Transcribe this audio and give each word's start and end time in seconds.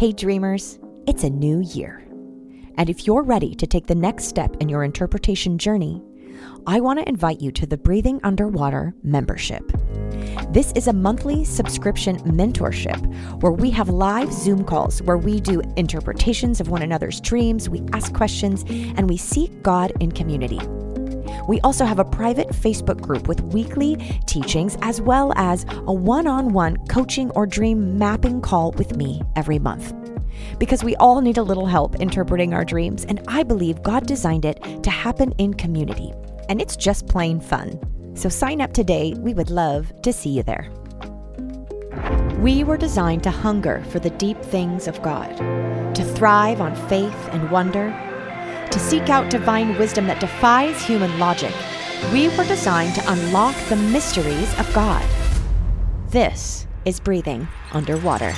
Hey, 0.00 0.12
dreamers, 0.12 0.78
it's 1.06 1.24
a 1.24 1.28
new 1.28 1.60
year. 1.60 2.02
And 2.78 2.88
if 2.88 3.06
you're 3.06 3.22
ready 3.22 3.54
to 3.56 3.66
take 3.66 3.86
the 3.86 3.94
next 3.94 4.24
step 4.24 4.56
in 4.58 4.70
your 4.70 4.82
interpretation 4.82 5.58
journey, 5.58 6.02
I 6.66 6.80
want 6.80 7.00
to 7.00 7.06
invite 7.06 7.42
you 7.42 7.52
to 7.52 7.66
the 7.66 7.76
Breathing 7.76 8.18
Underwater 8.24 8.94
membership. 9.02 9.62
This 10.52 10.72
is 10.72 10.88
a 10.88 10.94
monthly 10.94 11.44
subscription 11.44 12.16
mentorship 12.20 13.42
where 13.42 13.52
we 13.52 13.70
have 13.72 13.90
live 13.90 14.32
Zoom 14.32 14.64
calls 14.64 15.02
where 15.02 15.18
we 15.18 15.38
do 15.38 15.60
interpretations 15.76 16.62
of 16.62 16.70
one 16.70 16.80
another's 16.80 17.20
dreams, 17.20 17.68
we 17.68 17.82
ask 17.92 18.14
questions, 18.14 18.64
and 18.70 19.06
we 19.06 19.18
seek 19.18 19.62
God 19.62 19.92
in 20.00 20.12
community. 20.12 20.60
We 21.50 21.58
also 21.62 21.84
have 21.84 21.98
a 21.98 22.04
private 22.04 22.50
Facebook 22.50 23.00
group 23.00 23.26
with 23.26 23.40
weekly 23.40 23.96
teachings 24.26 24.78
as 24.82 25.00
well 25.00 25.32
as 25.34 25.66
a 25.88 25.92
one 25.92 26.28
on 26.28 26.52
one 26.52 26.76
coaching 26.86 27.32
or 27.32 27.44
dream 27.44 27.98
mapping 27.98 28.40
call 28.40 28.70
with 28.78 28.94
me 28.94 29.20
every 29.34 29.58
month. 29.58 29.92
Because 30.60 30.84
we 30.84 30.94
all 30.96 31.20
need 31.20 31.38
a 31.38 31.42
little 31.42 31.66
help 31.66 31.96
interpreting 31.96 32.54
our 32.54 32.64
dreams, 32.64 33.04
and 33.04 33.20
I 33.26 33.42
believe 33.42 33.82
God 33.82 34.06
designed 34.06 34.44
it 34.44 34.62
to 34.84 34.90
happen 34.90 35.32
in 35.38 35.54
community. 35.54 36.12
And 36.48 36.62
it's 36.62 36.76
just 36.76 37.08
plain 37.08 37.40
fun. 37.40 37.80
So 38.14 38.28
sign 38.28 38.60
up 38.60 38.72
today. 38.72 39.14
We 39.18 39.34
would 39.34 39.50
love 39.50 39.92
to 40.02 40.12
see 40.12 40.30
you 40.30 40.44
there. 40.44 40.70
We 42.38 42.62
were 42.62 42.76
designed 42.76 43.24
to 43.24 43.32
hunger 43.32 43.82
for 43.88 43.98
the 43.98 44.10
deep 44.10 44.40
things 44.40 44.86
of 44.86 45.02
God, 45.02 45.36
to 45.96 46.04
thrive 46.04 46.60
on 46.60 46.76
faith 46.88 47.28
and 47.32 47.50
wonder 47.50 47.90
to 48.70 48.78
seek 48.78 49.08
out 49.08 49.30
divine 49.30 49.76
wisdom 49.78 50.06
that 50.06 50.20
defies 50.20 50.84
human 50.84 51.18
logic. 51.18 51.54
We 52.12 52.28
were 52.36 52.44
designed 52.44 52.94
to 52.94 53.12
unlock 53.12 53.56
the 53.68 53.76
mysteries 53.76 54.58
of 54.58 54.72
God. 54.72 55.04
This 56.08 56.66
is 56.84 56.98
breathing 57.00 57.46
underwater. 57.72 58.32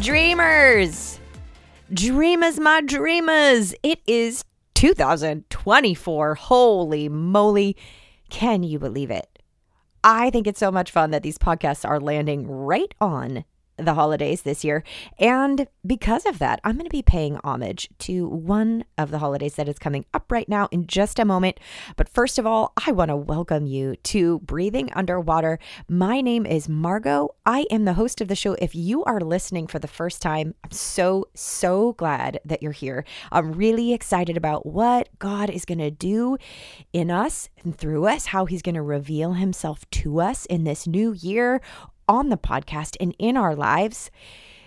Dreamers! 0.00 1.20
Dreamers, 1.92 2.58
my 2.58 2.80
dreamers! 2.80 3.74
It 3.82 4.00
is 4.06 4.44
2024. 4.82 6.34
Holy 6.34 7.08
moly. 7.08 7.76
Can 8.30 8.64
you 8.64 8.80
believe 8.80 9.12
it? 9.12 9.38
I 10.02 10.28
think 10.30 10.48
it's 10.48 10.58
so 10.58 10.72
much 10.72 10.90
fun 10.90 11.12
that 11.12 11.22
these 11.22 11.38
podcasts 11.38 11.88
are 11.88 12.00
landing 12.00 12.48
right 12.48 12.92
on 13.00 13.44
the 13.76 13.94
holidays 13.94 14.42
this 14.42 14.64
year. 14.64 14.84
And 15.18 15.66
because 15.86 16.26
of 16.26 16.38
that, 16.38 16.60
I'm 16.64 16.74
going 16.76 16.84
to 16.84 16.90
be 16.90 17.02
paying 17.02 17.38
homage 17.42 17.88
to 18.00 18.28
one 18.28 18.84
of 18.98 19.10
the 19.10 19.18
holidays 19.18 19.54
that 19.54 19.68
is 19.68 19.78
coming 19.78 20.04
up 20.12 20.30
right 20.30 20.48
now 20.48 20.68
in 20.70 20.86
just 20.86 21.18
a 21.18 21.24
moment. 21.24 21.58
But 21.96 22.08
first 22.08 22.38
of 22.38 22.46
all, 22.46 22.72
I 22.86 22.92
want 22.92 23.08
to 23.08 23.16
welcome 23.16 23.66
you 23.66 23.96
to 23.96 24.40
Breathing 24.40 24.92
Underwater. 24.92 25.58
My 25.88 26.20
name 26.20 26.46
is 26.46 26.68
Margaux. 26.68 27.34
I 27.46 27.66
am 27.70 27.84
the 27.84 27.94
host 27.94 28.20
of 28.20 28.28
the 28.28 28.36
show. 28.36 28.54
If 28.54 28.74
you 28.74 29.04
are 29.04 29.20
listening 29.20 29.66
for 29.66 29.78
the 29.78 29.88
first 29.88 30.22
time, 30.22 30.54
I'm 30.64 30.70
so, 30.70 31.28
so 31.34 31.94
glad 31.94 32.40
that 32.44 32.62
you're 32.62 32.72
here. 32.72 33.04
I'm 33.30 33.52
really 33.52 33.92
excited 33.92 34.36
about 34.36 34.66
what 34.66 35.08
God 35.18 35.50
is 35.50 35.64
going 35.64 35.78
to 35.78 35.90
do 35.90 36.36
in 36.92 37.10
us 37.10 37.48
and 37.64 37.76
through 37.76 38.06
us, 38.06 38.26
how 38.26 38.44
He's 38.44 38.62
going 38.62 38.74
to 38.74 38.82
reveal 38.82 39.32
Himself 39.32 39.88
to 39.90 40.20
us 40.20 40.46
in 40.46 40.64
this 40.64 40.86
new 40.86 41.12
year 41.12 41.60
on 42.08 42.28
the 42.28 42.36
podcast 42.36 42.96
and 43.00 43.14
in 43.18 43.36
our 43.36 43.54
lives. 43.54 44.10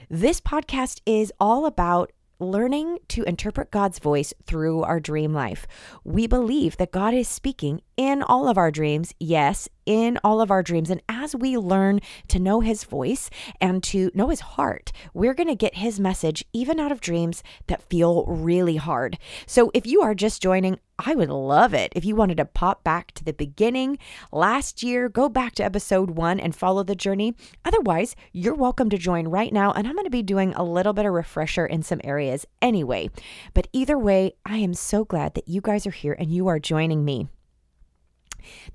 This 0.09 0.39
podcast 0.39 1.01
is 1.05 1.33
all 1.39 1.65
about 1.65 2.11
learning 2.39 2.99
to 3.07 3.23
interpret 3.23 3.71
God's 3.71 3.99
voice 3.99 4.33
through 4.45 4.83
our 4.83 4.99
dream 4.99 5.33
life. 5.33 5.65
We 6.03 6.27
believe 6.27 6.77
that 6.77 6.91
God 6.91 7.13
is 7.13 7.27
speaking 7.27 7.81
in 7.97 8.21
all 8.21 8.47
of 8.47 8.57
our 8.57 8.71
dreams, 8.71 9.13
yes, 9.19 9.69
in 9.85 10.17
all 10.23 10.41
of 10.41 10.51
our 10.51 10.63
dreams. 10.63 10.89
And 10.89 11.01
as 11.07 11.35
we 11.35 11.57
learn 11.57 11.99
to 12.29 12.39
know 12.39 12.59
his 12.59 12.83
voice 12.83 13.29
and 13.61 13.83
to 13.83 14.11
know 14.13 14.29
his 14.29 14.41
heart, 14.41 14.91
we're 15.13 15.33
going 15.33 15.49
to 15.49 15.55
get 15.55 15.75
his 15.75 15.99
message 15.99 16.43
even 16.53 16.79
out 16.79 16.91
of 16.91 17.01
dreams 17.01 17.43
that 17.67 17.83
feel 17.83 18.25
really 18.25 18.77
hard. 18.77 19.17
So 19.45 19.71
if 19.73 19.85
you 19.85 20.01
are 20.01 20.15
just 20.15 20.41
joining, 20.41 20.79
I 20.97 21.13
would 21.13 21.29
love 21.29 21.73
it 21.73 21.91
if 21.95 22.05
you 22.05 22.15
wanted 22.15 22.37
to 22.37 22.45
pop 22.45 22.83
back 22.83 23.11
to 23.13 23.23
the 23.23 23.33
beginning 23.33 23.97
last 24.31 24.81
year, 24.81 25.09
go 25.09 25.27
back 25.27 25.53
to 25.55 25.63
episode 25.63 26.11
one 26.11 26.39
and 26.39 26.55
follow 26.55 26.83
the 26.83 26.95
journey. 26.95 27.35
Otherwise, 27.65 28.15
you're 28.31 28.55
welcome 28.55 28.89
to 28.89 28.97
join 28.97 29.27
right 29.27 29.51
now. 29.51 29.71
And 29.71 29.87
I'm 29.87 29.95
going 29.95 30.05
to 30.05 30.09
be 30.09 30.23
doing 30.23 30.53
a 30.53 30.63
little 30.63 30.93
bit 30.93 31.05
of 31.05 31.13
refresher 31.13 31.65
in 31.65 31.83
some 31.83 31.99
areas 32.03 32.45
anyway. 32.61 33.09
But 33.53 33.67
either 33.73 33.97
way, 33.97 34.35
I 34.45 34.57
am 34.57 34.73
so 34.73 35.03
glad 35.03 35.33
that 35.35 35.49
you 35.49 35.61
guys 35.61 35.85
are 35.85 35.91
here 35.91 36.15
and 36.17 36.31
you 36.31 36.47
are 36.47 36.59
joining 36.59 37.03
me. 37.03 37.27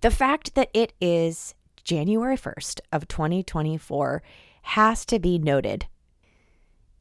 The 0.01 0.11
fact 0.11 0.55
that 0.55 0.71
it 0.75 0.93
is 1.01 1.55
January 1.85 2.37
1st 2.37 2.81
of 2.93 3.09
2024 3.09 4.23
has 4.63 5.05
to 5.07 5.19
be 5.19 5.39
noted. 5.39 5.87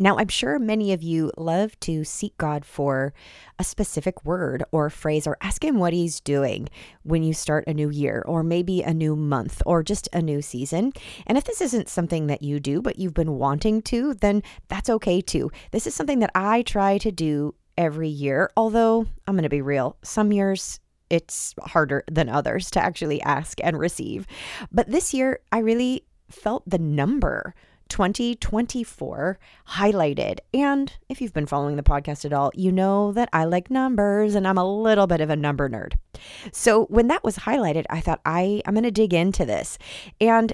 Now, 0.01 0.17
I'm 0.17 0.29
sure 0.29 0.57
many 0.59 0.93
of 0.93 1.03
you 1.03 1.29
love 1.35 1.77
to 1.81 2.05
seek 2.05 2.37
God 2.37 2.63
for 2.63 3.13
a 3.59 3.65
specific 3.65 4.23
word 4.23 4.63
or 4.71 4.89
phrase 4.89 5.27
or 5.27 5.35
ask 5.41 5.61
Him 5.61 5.77
what 5.77 5.91
He's 5.91 6.21
doing 6.21 6.69
when 7.03 7.21
you 7.21 7.33
start 7.33 7.65
a 7.67 7.73
new 7.73 7.89
year 7.89 8.23
or 8.25 8.41
maybe 8.41 8.81
a 8.81 8.93
new 8.93 9.17
month 9.17 9.61
or 9.65 9.83
just 9.83 10.07
a 10.13 10.21
new 10.21 10.41
season. 10.41 10.93
And 11.27 11.37
if 11.37 11.43
this 11.43 11.59
isn't 11.59 11.89
something 11.89 12.27
that 12.27 12.41
you 12.41 12.61
do, 12.61 12.81
but 12.81 12.97
you've 12.97 13.13
been 13.13 13.37
wanting 13.37 13.81
to, 13.83 14.13
then 14.13 14.41
that's 14.69 14.89
okay 14.89 15.19
too. 15.19 15.51
This 15.71 15.85
is 15.85 15.95
something 15.95 16.19
that 16.19 16.31
I 16.33 16.61
try 16.61 16.97
to 16.99 17.11
do 17.11 17.55
every 17.77 18.09
year, 18.09 18.49
although 18.55 19.05
I'm 19.27 19.35
going 19.35 19.43
to 19.43 19.49
be 19.49 19.61
real, 19.61 19.97
some 20.01 20.31
years 20.31 20.79
it's 21.09 21.55
harder 21.61 22.03
than 22.09 22.29
others 22.29 22.69
to 22.71 22.83
actually 22.83 23.21
ask 23.21 23.59
and 23.63 23.79
receive. 23.79 24.27
But 24.71 24.89
this 24.89 25.13
year, 25.13 25.39
I 25.51 25.59
really 25.59 26.05
felt 26.29 26.63
the 26.69 26.79
number 26.79 27.55
2024 27.89 29.39
highlighted. 29.69 30.39
And 30.53 30.93
if 31.09 31.21
you've 31.21 31.33
been 31.33 31.45
following 31.45 31.75
the 31.75 31.83
podcast 31.83 32.23
at 32.23 32.33
all, 32.33 32.51
you 32.53 32.71
know 32.71 33.11
that 33.13 33.29
I 33.33 33.45
like 33.45 33.69
numbers 33.69 34.35
and 34.35 34.47
I'm 34.47 34.57
a 34.57 34.81
little 34.81 35.07
bit 35.07 35.21
of 35.21 35.29
a 35.29 35.35
number 35.35 35.67
nerd. 35.67 35.93
So 36.51 36.85
when 36.85 37.07
that 37.07 37.23
was 37.23 37.37
highlighted, 37.37 37.85
I 37.89 37.99
thought 37.99 38.21
I 38.25 38.61
I'm 38.65 38.75
going 38.75 38.83
to 38.83 38.91
dig 38.91 39.13
into 39.13 39.45
this. 39.45 39.77
And 40.21 40.53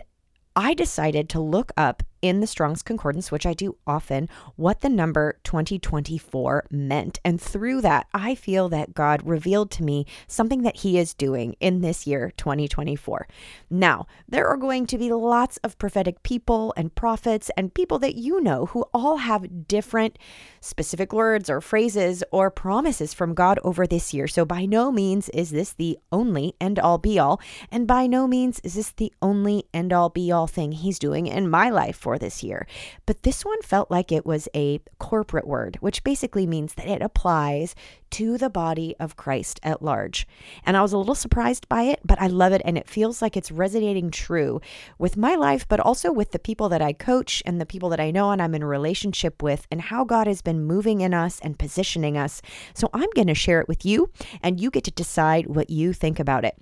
I 0.56 0.74
decided 0.74 1.28
to 1.30 1.42
look 1.42 1.72
up 1.76 2.02
in 2.28 2.40
the 2.40 2.48
Strong's 2.48 2.82
Concordance, 2.82 3.32
which 3.32 3.46
I 3.46 3.54
do 3.54 3.78
often, 3.86 4.28
what 4.56 4.82
the 4.82 4.90
number 4.90 5.38
2024 5.44 6.66
meant. 6.72 7.20
And 7.24 7.40
through 7.40 7.82
that, 7.82 8.08
I 8.14 8.36
feel 8.36 8.70
that 8.70 8.94
God 8.94 9.22
revealed 9.24 9.72
to 9.72 9.84
me 9.84 10.06
something 10.28 10.64
that 10.64 10.78
He 10.78 10.98
is 10.98 11.14
doing 11.14 11.56
in 11.60 11.82
this 11.82 12.08
year, 12.08 12.34
2024. 12.38 13.28
Now, 13.70 14.08
there 14.28 14.48
are 14.48 14.58
going 14.58 14.88
to 14.88 14.98
be 14.98 15.12
lots 15.12 15.58
of 15.58 15.78
prophetic 15.78 16.24
people 16.24 16.74
and 16.76 16.96
prophets 16.96 17.52
and 17.56 17.74
people 17.74 18.00
that 18.00 18.16
you 18.16 18.42
know 18.42 18.68
who 18.68 18.86
all 18.94 19.18
have 19.18 19.68
different 19.68 20.18
specific 20.62 21.14
words 21.14 21.50
or 21.50 21.62
phrases 21.62 22.24
or 22.32 22.50
promises 22.50 23.14
from 23.14 23.34
God 23.34 23.60
over 23.64 23.86
this 23.86 24.14
year. 24.14 24.28
So, 24.28 24.46
by 24.46 24.66
no 24.66 24.92
means 24.92 25.30
is 25.30 25.52
this 25.52 25.74
the 25.74 26.00
only 26.12 26.56
end 26.60 26.80
all 26.80 26.98
be 26.98 27.20
all. 27.20 27.40
And 27.72 27.88
by 27.88 28.08
no 28.08 28.28
means 28.28 28.60
is 28.62 28.76
this 28.76 28.92
the 28.92 29.14
only 29.22 29.66
end 29.74 29.94
all 29.94 30.10
be 30.10 30.32
all 30.32 30.48
thing 30.48 30.72
He's 30.72 31.00
doing 31.00 31.28
in 31.28 31.50
my 31.50 31.70
life 31.70 31.96
for 31.96 32.15
this 32.18 32.44
year. 32.44 32.68
But 33.06 33.24
this 33.24 33.44
one 33.44 33.62
felt 33.62 33.92
like 33.92 34.12
it 34.12 34.26
was 34.26 34.48
a 34.56 34.80
corporate 35.00 35.48
word, 35.48 35.78
which 35.82 36.04
basically 36.04 36.48
means 36.48 36.74
that 36.76 36.88
it 36.88 37.02
applies 37.02 37.76
to 38.12 38.38
the 38.38 38.50
body 38.50 38.96
of 39.00 39.18
Christ 39.18 39.60
at 39.64 39.82
large. 39.82 40.28
And 40.66 40.78
I 40.78 40.82
was 40.82 40.94
a 40.94 40.98
little 40.98 41.16
surprised 41.16 41.68
by 41.68 41.84
it, 41.84 42.00
but 42.06 42.22
I 42.22 42.28
love 42.28 42.54
it. 42.54 42.62
And 42.64 42.78
it 42.78 42.88
feels 42.88 43.22
like 43.22 43.36
it's 43.36 43.52
resonating 43.52 44.10
true 44.12 44.62
with 44.98 45.18
my 45.18 45.36
life, 45.36 45.68
but 45.68 45.80
also 45.80 46.12
with 46.12 46.32
the 46.32 46.40
people 46.40 46.70
that 46.70 46.82
I 46.82 46.94
coach 46.94 47.44
and 47.46 47.60
the 47.60 47.66
people 47.66 47.90
that 47.90 48.00
I 48.00 48.12
know 48.12 48.32
and 48.32 48.42
I'm 48.42 48.56
in 48.56 48.64
a 48.64 48.68
relationship 48.68 49.44
with, 49.44 49.68
and 49.70 49.82
how 49.82 50.06
God 50.06 50.28
has 50.28 50.42
been 50.42 50.64
moving 50.64 51.02
in 51.02 51.14
us 51.14 51.40
and 51.42 51.60
positioning 51.60 52.18
us. 52.18 52.42
So 52.74 52.90
I'm 52.94 53.10
going 53.16 53.28
to 53.28 53.36
share 53.36 53.60
it 53.60 53.68
with 53.68 53.86
you, 53.86 54.10
and 54.42 54.60
you 54.60 54.72
get 54.72 54.86
to 54.86 54.92
decide 54.92 55.48
what 55.48 55.70
you 55.70 55.92
think 55.92 56.20
about 56.20 56.46
it. 56.46 56.56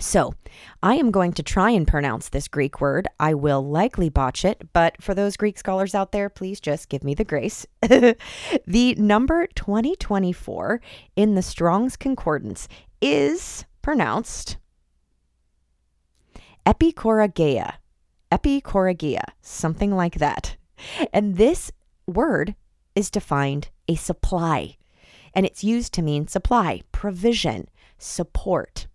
So, 0.00 0.32
I 0.82 0.94
am 0.94 1.10
going 1.10 1.34
to 1.34 1.42
try 1.42 1.70
and 1.70 1.86
pronounce 1.86 2.30
this 2.30 2.48
Greek 2.48 2.80
word. 2.80 3.06
I 3.20 3.34
will 3.34 3.62
likely 3.62 4.08
botch 4.08 4.46
it, 4.46 4.72
but 4.72 5.00
for 5.02 5.14
those 5.14 5.36
Greek 5.36 5.58
scholars 5.58 5.94
out 5.94 6.10
there, 6.10 6.30
please 6.30 6.58
just 6.58 6.88
give 6.88 7.04
me 7.04 7.14
the 7.14 7.24
grace. 7.24 7.66
the 7.82 8.94
number 8.96 9.46
2024 9.48 10.80
in 11.16 11.34
the 11.34 11.42
Strong's 11.42 11.96
Concordance 11.96 12.66
is 13.02 13.66
pronounced 13.82 14.56
epichorageia. 16.64 17.74
Epichorageia, 18.32 19.24
something 19.42 19.94
like 19.94 20.14
that. 20.14 20.56
And 21.12 21.36
this 21.36 21.70
word 22.06 22.54
is 22.94 23.10
defined 23.10 23.68
a 23.86 23.96
supply, 23.96 24.76
and 25.34 25.44
it's 25.44 25.62
used 25.62 25.92
to 25.94 26.02
mean 26.02 26.26
supply, 26.26 26.80
provision, 26.90 27.68
support. 27.98 28.86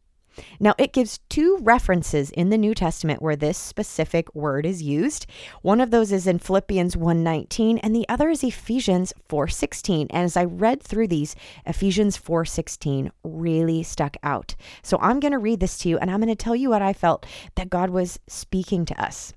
Now, 0.59 0.73
it 0.77 0.93
gives 0.93 1.19
two 1.29 1.57
references 1.61 2.31
in 2.31 2.49
the 2.49 2.57
New 2.57 2.73
Testament 2.73 3.21
where 3.21 3.35
this 3.35 3.57
specific 3.57 4.33
word 4.35 4.65
is 4.65 4.81
used. 4.81 5.25
One 5.61 5.81
of 5.81 5.91
those 5.91 6.11
is 6.11 6.27
in 6.27 6.39
Philippians 6.39 6.95
1:19 6.95 7.79
and 7.81 7.95
the 7.95 8.07
other 8.09 8.29
is 8.29 8.43
Ephesians 8.43 9.13
4:16. 9.29 10.07
And 10.09 10.23
as 10.23 10.37
I 10.37 10.43
read 10.43 10.81
through 10.81 11.07
these, 11.07 11.35
Ephesians 11.65 12.17
4:16 12.17 13.11
really 13.23 13.83
stuck 13.83 14.17
out. 14.23 14.55
So 14.81 14.97
I'm 15.01 15.19
going 15.19 15.33
to 15.33 15.39
read 15.39 15.59
this 15.59 15.77
to 15.79 15.89
you 15.89 15.97
and 15.97 16.09
I'm 16.09 16.19
going 16.19 16.29
to 16.29 16.35
tell 16.35 16.55
you 16.55 16.69
what 16.69 16.81
I 16.81 16.93
felt 16.93 17.25
that 17.55 17.69
God 17.69 17.89
was 17.89 18.19
speaking 18.27 18.85
to 18.85 19.01
us. 19.01 19.33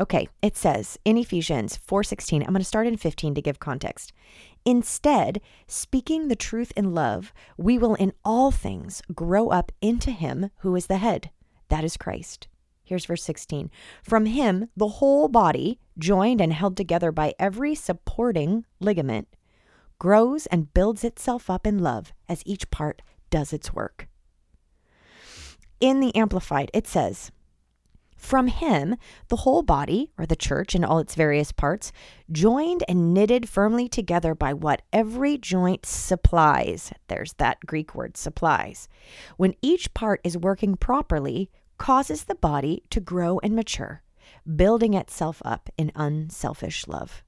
Okay, 0.00 0.26
it 0.40 0.56
says 0.56 0.98
in 1.04 1.18
Ephesians 1.18 1.78
4:16, 1.78 2.40
I'm 2.40 2.52
going 2.52 2.60
to 2.60 2.64
start 2.64 2.86
in 2.86 2.96
15 2.96 3.34
to 3.34 3.42
give 3.42 3.60
context. 3.60 4.12
Instead, 4.64 5.40
speaking 5.66 6.28
the 6.28 6.36
truth 6.36 6.72
in 6.76 6.94
love, 6.94 7.32
we 7.56 7.78
will 7.78 7.94
in 7.96 8.12
all 8.24 8.50
things 8.50 9.02
grow 9.14 9.48
up 9.48 9.72
into 9.80 10.10
him 10.10 10.50
who 10.58 10.76
is 10.76 10.86
the 10.86 10.98
head, 10.98 11.30
that 11.68 11.84
is 11.84 11.96
Christ. 11.96 12.46
Here's 12.84 13.06
verse 13.06 13.24
16. 13.24 13.70
From 14.02 14.26
him, 14.26 14.68
the 14.76 14.88
whole 14.88 15.28
body, 15.28 15.78
joined 15.98 16.40
and 16.40 16.52
held 16.52 16.76
together 16.76 17.10
by 17.10 17.34
every 17.38 17.74
supporting 17.74 18.64
ligament, 18.80 19.28
grows 19.98 20.46
and 20.46 20.72
builds 20.74 21.04
itself 21.04 21.48
up 21.48 21.66
in 21.66 21.78
love 21.78 22.12
as 22.28 22.42
each 22.44 22.70
part 22.70 23.02
does 23.30 23.52
its 23.52 23.72
work. 23.72 24.08
In 25.80 26.00
the 26.00 26.14
Amplified, 26.14 26.70
it 26.72 26.86
says, 26.86 27.32
from 28.22 28.46
him, 28.46 28.96
the 29.28 29.38
whole 29.38 29.62
body, 29.62 30.10
or 30.16 30.26
the 30.26 30.36
church 30.36 30.76
in 30.76 30.84
all 30.84 31.00
its 31.00 31.16
various 31.16 31.50
parts, 31.50 31.92
joined 32.30 32.84
and 32.88 33.12
knitted 33.12 33.48
firmly 33.48 33.88
together 33.88 34.32
by 34.32 34.54
what 34.54 34.82
every 34.92 35.36
joint 35.36 35.84
supplies. 35.84 36.92
There's 37.08 37.32
that 37.34 37.58
Greek 37.66 37.96
word 37.96 38.16
supplies. 38.16 38.88
When 39.36 39.54
each 39.60 39.92
part 39.92 40.20
is 40.22 40.38
working 40.38 40.76
properly, 40.76 41.50
causes 41.78 42.24
the 42.24 42.36
body 42.36 42.84
to 42.90 43.00
grow 43.00 43.40
and 43.42 43.56
mature, 43.56 44.02
building 44.54 44.94
itself 44.94 45.42
up 45.44 45.68
in 45.76 45.90
unselfish 45.96 46.86
love. 46.86 47.24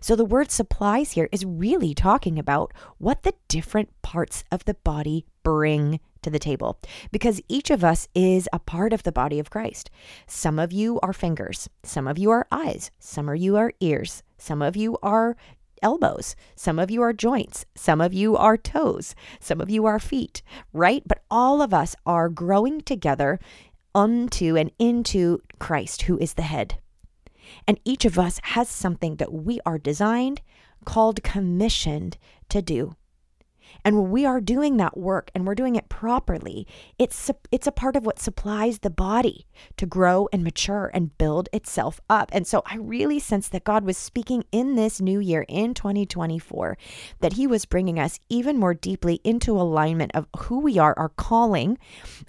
So 0.00 0.14
the 0.14 0.26
word 0.26 0.50
supplies 0.50 1.12
here 1.12 1.28
is 1.32 1.44
really 1.44 1.94
talking 1.94 2.38
about 2.38 2.74
what 2.98 3.22
the 3.22 3.34
different 3.48 3.90
parts 4.02 4.44
of 4.52 4.66
the 4.66 4.74
body 4.74 5.24
bring 5.42 6.00
to 6.22 6.30
the 6.30 6.38
table 6.38 6.78
because 7.12 7.40
each 7.48 7.70
of 7.70 7.84
us 7.84 8.08
is 8.14 8.48
a 8.52 8.58
part 8.58 8.92
of 8.92 9.02
the 9.02 9.12
body 9.12 9.38
of 9.38 9.50
Christ. 9.50 9.90
Some 10.26 10.58
of 10.58 10.72
you 10.72 10.98
are 11.00 11.12
fingers, 11.12 11.68
some 11.82 12.06
of 12.06 12.18
you 12.18 12.30
are 12.30 12.46
eyes, 12.50 12.90
some 12.98 13.28
of 13.28 13.36
you 13.36 13.56
are 13.56 13.72
ears, 13.80 14.22
some 14.36 14.62
of 14.62 14.76
you 14.76 14.98
are 15.02 15.36
elbows, 15.82 16.34
some 16.56 16.78
of 16.78 16.90
you 16.90 17.02
are 17.02 17.12
joints, 17.12 17.64
some 17.74 18.00
of 18.00 18.12
you 18.12 18.36
are 18.36 18.56
toes, 18.56 19.14
some 19.40 19.60
of 19.60 19.70
you 19.70 19.86
are 19.86 19.98
feet, 19.98 20.42
right? 20.72 21.02
But 21.06 21.22
all 21.30 21.62
of 21.62 21.72
us 21.72 21.94
are 22.04 22.28
growing 22.28 22.80
together 22.80 23.38
unto 23.94 24.56
and 24.56 24.70
into 24.78 25.42
Christ, 25.58 26.02
who 26.02 26.18
is 26.18 26.34
the 26.34 26.42
head. 26.42 26.78
And 27.66 27.80
each 27.84 28.04
of 28.04 28.18
us 28.18 28.40
has 28.44 28.68
something 28.68 29.16
that 29.16 29.32
we 29.32 29.60
are 29.64 29.78
designed, 29.78 30.42
called, 30.84 31.22
commissioned 31.22 32.18
to 32.48 32.62
do. 32.62 32.94
And 33.84 33.96
when 33.96 34.10
we 34.10 34.26
are 34.26 34.40
doing 34.40 34.76
that 34.76 34.96
work 34.96 35.30
and 35.34 35.46
we're 35.46 35.54
doing 35.54 35.76
it 35.76 35.88
properly, 35.88 36.66
it's 36.98 37.30
it's 37.50 37.66
a 37.66 37.72
part 37.72 37.96
of 37.96 38.04
what 38.04 38.18
supplies 38.18 38.80
the 38.80 38.90
body 38.90 39.46
to 39.76 39.86
grow 39.86 40.28
and 40.32 40.44
mature 40.44 40.90
and 40.92 41.16
build 41.18 41.48
itself 41.52 42.00
up. 42.08 42.30
And 42.32 42.46
so 42.46 42.62
I 42.66 42.76
really 42.76 43.18
sense 43.18 43.48
that 43.48 43.64
God 43.64 43.84
was 43.84 43.96
speaking 43.96 44.44
in 44.52 44.74
this 44.74 45.00
new 45.00 45.20
year 45.20 45.44
in 45.48 45.74
2024 45.74 46.76
that 47.20 47.34
he 47.34 47.46
was 47.46 47.64
bringing 47.64 47.98
us 47.98 48.18
even 48.28 48.58
more 48.58 48.74
deeply 48.74 49.20
into 49.24 49.52
alignment 49.52 50.12
of 50.14 50.26
who 50.38 50.60
we 50.60 50.78
are, 50.78 50.94
our 50.98 51.10
calling, 51.10 51.78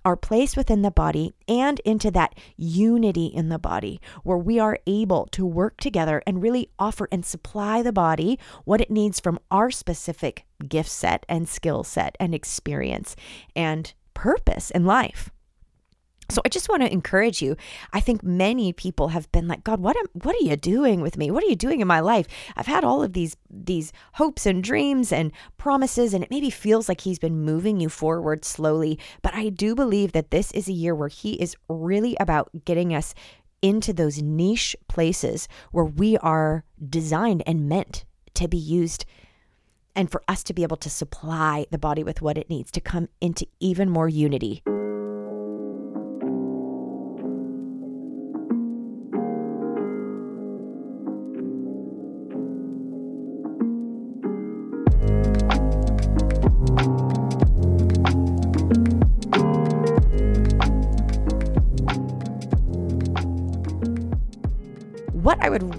our 0.06 0.16
place 0.16 0.56
within 0.56 0.82
the 0.82 0.92
body 0.92 1.34
and 1.48 1.80
into 1.82 2.12
that 2.12 2.36
unity 2.58 3.28
in 3.28 3.50
the 3.50 3.60
body 3.60 4.00
where 4.24 4.38
we 4.38 4.60
are 4.60 4.80
able 4.88 5.26
to 5.28 5.46
work 5.46 5.78
together 5.78 6.22
and 6.26 6.42
really 6.42 6.70
offer 6.78 7.08
and 7.12 7.26
supply 7.26 7.82
the 7.82 7.92
body 7.92 8.40
what 8.66 8.82
it 8.82 8.92
needs 8.92 9.20
from 9.20 9.40
our 9.52 9.72
specific 9.72 10.46
gift 10.68 10.90
set 10.90 11.26
and 11.30 11.48
skill 11.48 11.84
set 11.84 12.16
and 12.20 12.34
experience 12.34 13.16
and 13.56 13.94
purpose 14.14 14.72
in 14.72 14.86
life. 14.86 15.32
So 16.32 16.42
I 16.46 16.50
just 16.50 16.70
want 16.70 16.84
to 16.84 16.94
encourage 16.94 17.42
you. 17.42 17.56
I 17.92 18.00
think 18.00 18.22
many 18.22 18.72
people 18.72 19.08
have 19.10 19.32
been 19.32 19.48
like, 19.48 19.64
God, 19.64 19.80
what 19.80 19.98
am 19.98 20.06
what 20.14 20.36
are 20.36 20.46
you 20.46 20.56
doing 20.56 21.02
with 21.02 21.18
me? 21.18 21.32
What 21.32 21.44
are 21.44 21.48
you 21.48 21.56
doing 21.56 21.82
in 21.82 21.88
my 21.88 22.02
life? 22.02 22.28
I've 22.56 22.68
had 22.68 22.84
all 22.84 23.02
of 23.02 23.14
these 23.14 23.36
these 23.50 23.92
hopes 24.14 24.46
and 24.46 24.64
dreams 24.64 25.12
and 25.12 25.32
promises 25.58 26.14
and 26.14 26.24
it 26.24 26.30
maybe 26.30 26.52
feels 26.52 26.88
like 26.88 27.02
he's 27.02 27.18
been 27.18 27.42
moving 27.42 27.80
you 27.80 27.90
forward 27.90 28.46
slowly, 28.46 29.00
but 29.24 29.34
I 29.34 29.50
do 29.50 29.74
believe 29.74 30.12
that 30.12 30.30
this 30.30 30.52
is 30.52 30.68
a 30.68 30.74
year 30.74 30.94
where 30.94 31.08
he 31.08 31.34
is 31.34 31.56
really 31.68 32.16
about 32.20 32.52
getting 32.64 32.94
us 32.94 33.16
into 33.62 33.92
those 33.92 34.22
niche 34.22 34.76
places 34.88 35.48
where 35.72 35.86
we 35.86 36.16
are 36.18 36.64
designed 36.90 37.44
and 37.48 37.68
meant 37.68 38.06
to 38.36 38.48
be 38.48 38.58
used 38.58 39.04
and 40.00 40.10
for 40.10 40.24
us 40.30 40.44
to 40.44 40.54
be 40.54 40.64
able 40.64 40.78
to 40.78 40.90
supply 40.90 41.66
the 41.72 41.78
body 41.78 42.04
with 42.04 42.22
what 42.22 42.38
it 42.38 42.50
needs 42.50 42.72
to 42.72 42.80
come 42.80 43.10
into 43.20 43.46
even 43.60 43.90
more 43.90 44.08
unity. 44.08 44.64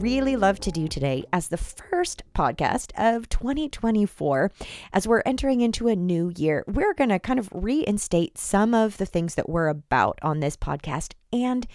Really 0.00 0.35
love 0.35 0.58
to 0.61 0.70
do 0.70 0.88
today 0.88 1.25
as 1.32 1.49
the 1.49 1.58
first 1.58 2.23
podcast 2.35 2.91
of 2.97 3.29
2024, 3.29 4.50
as 4.93 5.06
we're 5.06 5.23
entering 5.26 5.61
into 5.61 5.88
a 5.88 5.97
new 5.97 6.32
year, 6.37 6.64
we're 6.67 6.94
going 6.94 7.11
to 7.11 7.19
kind 7.19 7.38
of 7.38 7.50
reinstate 7.52 8.38
some 8.38 8.73
of 8.73 8.97
the 8.97 9.05
things 9.05 9.35
that 9.35 9.49
we're 9.49 9.69
about 9.69 10.19
on 10.23 10.41
this 10.41 10.56
podcast. 10.56 11.12
And 11.32 11.67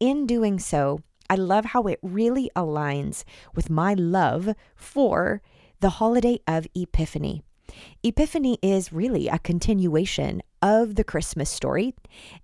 in 0.00 0.26
doing 0.26 0.58
so, 0.58 1.00
I 1.28 1.34
love 1.34 1.66
how 1.66 1.82
it 1.82 1.98
really 2.02 2.50
aligns 2.56 3.24
with 3.54 3.68
my 3.68 3.94
love 3.94 4.54
for 4.74 5.42
the 5.80 5.90
holiday 5.90 6.38
of 6.46 6.66
Epiphany. 6.74 7.42
Epiphany 8.02 8.58
is 8.62 8.92
really 8.92 9.28
a 9.28 9.38
continuation 9.38 10.42
of 10.62 10.94
the 10.94 11.04
Christmas 11.04 11.50
story. 11.50 11.94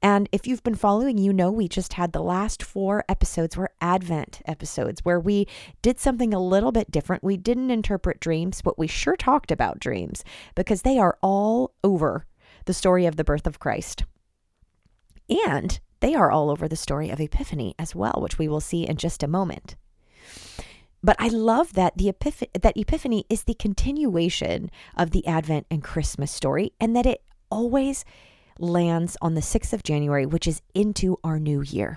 And 0.02 0.28
if 0.32 0.46
you've 0.46 0.62
been 0.62 0.74
following, 0.74 1.18
you 1.18 1.32
know 1.32 1.50
we 1.50 1.68
just 1.68 1.94
had 1.94 2.12
the 2.12 2.22
last 2.22 2.62
four 2.62 3.04
episodes 3.08 3.56
were 3.56 3.70
Advent 3.80 4.42
episodes 4.44 5.04
where 5.04 5.18
we 5.18 5.46
did 5.82 5.98
something 5.98 6.34
a 6.34 6.42
little 6.42 6.72
bit 6.72 6.90
different. 6.90 7.24
We 7.24 7.36
didn't 7.36 7.70
interpret 7.70 8.20
dreams, 8.20 8.60
but 8.62 8.78
we 8.78 8.86
sure 8.86 9.16
talked 9.16 9.50
about 9.50 9.80
dreams 9.80 10.24
because 10.54 10.82
they 10.82 10.98
are 10.98 11.18
all 11.22 11.72
over 11.82 12.26
the 12.66 12.74
story 12.74 13.06
of 13.06 13.16
the 13.16 13.24
birth 13.24 13.46
of 13.46 13.58
Christ. 13.58 14.04
And 15.48 15.80
they 16.00 16.14
are 16.14 16.30
all 16.30 16.50
over 16.50 16.68
the 16.68 16.76
story 16.76 17.10
of 17.10 17.20
Epiphany 17.20 17.74
as 17.78 17.94
well, 17.94 18.18
which 18.20 18.38
we 18.38 18.48
will 18.48 18.60
see 18.60 18.86
in 18.86 18.96
just 18.96 19.22
a 19.22 19.28
moment. 19.28 19.76
But 21.02 21.16
I 21.18 21.28
love 21.28 21.72
that 21.74 21.96
the 21.96 22.12
Epiph- 22.12 22.60
that 22.60 22.76
Epiphany 22.76 23.24
is 23.28 23.44
the 23.44 23.54
continuation 23.54 24.70
of 24.96 25.10
the 25.10 25.26
Advent 25.26 25.66
and 25.70 25.82
Christmas 25.82 26.30
story, 26.30 26.72
and 26.80 26.94
that 26.94 27.06
it 27.06 27.22
always 27.50 28.04
lands 28.58 29.16
on 29.22 29.34
the 29.34 29.40
6th 29.40 29.72
of 29.72 29.82
January, 29.82 30.26
which 30.26 30.46
is 30.46 30.62
into 30.74 31.16
our 31.24 31.38
new 31.38 31.62
year. 31.62 31.96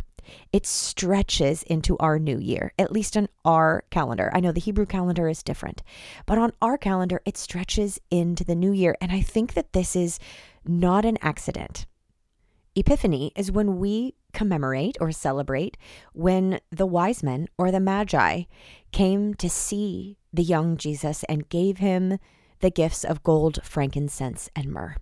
It 0.54 0.66
stretches 0.66 1.64
into 1.64 1.98
our 1.98 2.18
new 2.18 2.38
year, 2.38 2.72
at 2.80 2.94
least 2.94 3.18
on 3.18 3.28
our 3.44 3.84
calendar. 3.90 4.32
I 4.34 4.40
know 4.40 4.54
the 4.54 4.62
Hebrew 4.62 4.86
calendar 4.86 5.28
is 5.28 5.44
different, 5.44 5.84
but 6.26 6.38
on 6.38 6.54
our 6.62 6.78
calendar, 6.78 7.22
it 7.26 7.38
stretches 7.38 8.00
into 8.10 8.46
the 8.46 8.56
new 8.56 8.72
year. 8.72 8.96
And 9.02 9.12
I 9.12 9.22
think 9.22 9.54
that 9.54 9.74
this 9.74 9.98
is 9.98 10.20
not 10.66 11.04
an 11.04 11.18
accident. 11.22 11.86
Epiphany 12.76 13.32
is 13.36 13.52
when 13.52 13.78
we 13.78 14.16
commemorate 14.34 14.98
or 15.00 15.12
celebrate 15.12 15.78
when 16.14 16.60
the 16.72 16.88
wise 16.88 17.22
men 17.22 17.48
or 17.56 17.70
the 17.70 17.80
magi 17.80 18.44
came 18.92 19.36
to 19.36 19.48
see 19.48 20.18
the 20.34 20.42
young 20.42 20.76
Jesus 20.76 21.24
and 21.26 21.50
gave 21.50 21.78
him 21.78 22.18
the 22.62 22.72
gifts 22.72 23.04
of 23.04 23.22
gold, 23.22 23.60
frankincense, 23.64 24.50
and 24.56 24.72
myrrh. 24.72 24.96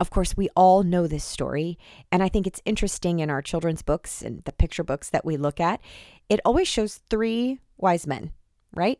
Of 0.00 0.10
course, 0.10 0.36
we 0.36 0.48
all 0.56 0.82
know 0.82 1.06
this 1.06 1.24
story, 1.24 1.78
and 2.10 2.20
I 2.20 2.28
think 2.28 2.46
it's 2.46 2.60
interesting 2.64 3.20
in 3.20 3.30
our 3.30 3.42
children's 3.42 3.82
books 3.82 4.20
and 4.20 4.42
the 4.42 4.52
picture 4.52 4.84
books 4.84 5.08
that 5.10 5.24
we 5.24 5.36
look 5.36 5.60
at. 5.60 5.80
It 6.28 6.40
always 6.44 6.66
shows 6.66 7.00
three 7.08 7.60
wise 7.76 8.08
men, 8.08 8.32
right? 8.74 8.98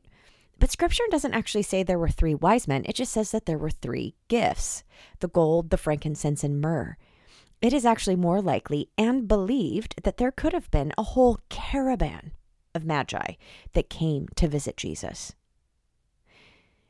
But 0.61 0.71
scripture 0.71 1.05
doesn't 1.11 1.35
actually 1.35 1.65
say 1.65 1.83
there 1.83 1.99
were 1.99 2.09
three 2.09 2.35
wise 2.35 2.69
men. 2.69 2.85
It 2.87 2.95
just 2.95 3.13
says 3.13 3.33
that 3.33 3.45
there 3.45 3.59
were 3.59 3.71
three 3.71 4.15
gifts 4.29 4.85
the 5.19 5.29
gold, 5.29 5.71
the 5.71 5.77
frankincense, 5.77 6.45
and 6.45 6.61
myrrh 6.61 6.97
it 7.63 7.73
is 7.73 7.87
actually 7.87 8.17
more 8.17 8.41
likely 8.41 8.91
and 8.99 9.29
believed 9.29 10.03
that 10.05 10.19
there 10.19 10.33
could 10.33 10.53
have 10.53 10.71
been 10.71 10.93
a 10.99 11.03
whole 11.03 11.41
caravan 11.49 12.33
of 12.75 12.85
magi 12.85 13.35
that 13.73 13.91
came 13.91 14.29
to 14.37 14.47
visit 14.49 14.77
Jesus. 14.77 15.35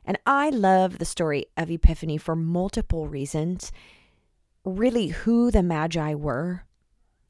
And 0.07 0.17
I 0.25 0.49
love 0.49 0.99
the 0.99 1.05
story 1.05 1.47
of 1.57 1.69
Epiphany 1.69 2.17
for 2.17 2.35
multiple 2.35 3.07
reasons. 3.07 3.71
really 4.63 5.07
who 5.07 5.49
the 5.49 5.63
Magi 5.63 6.13
were. 6.13 6.65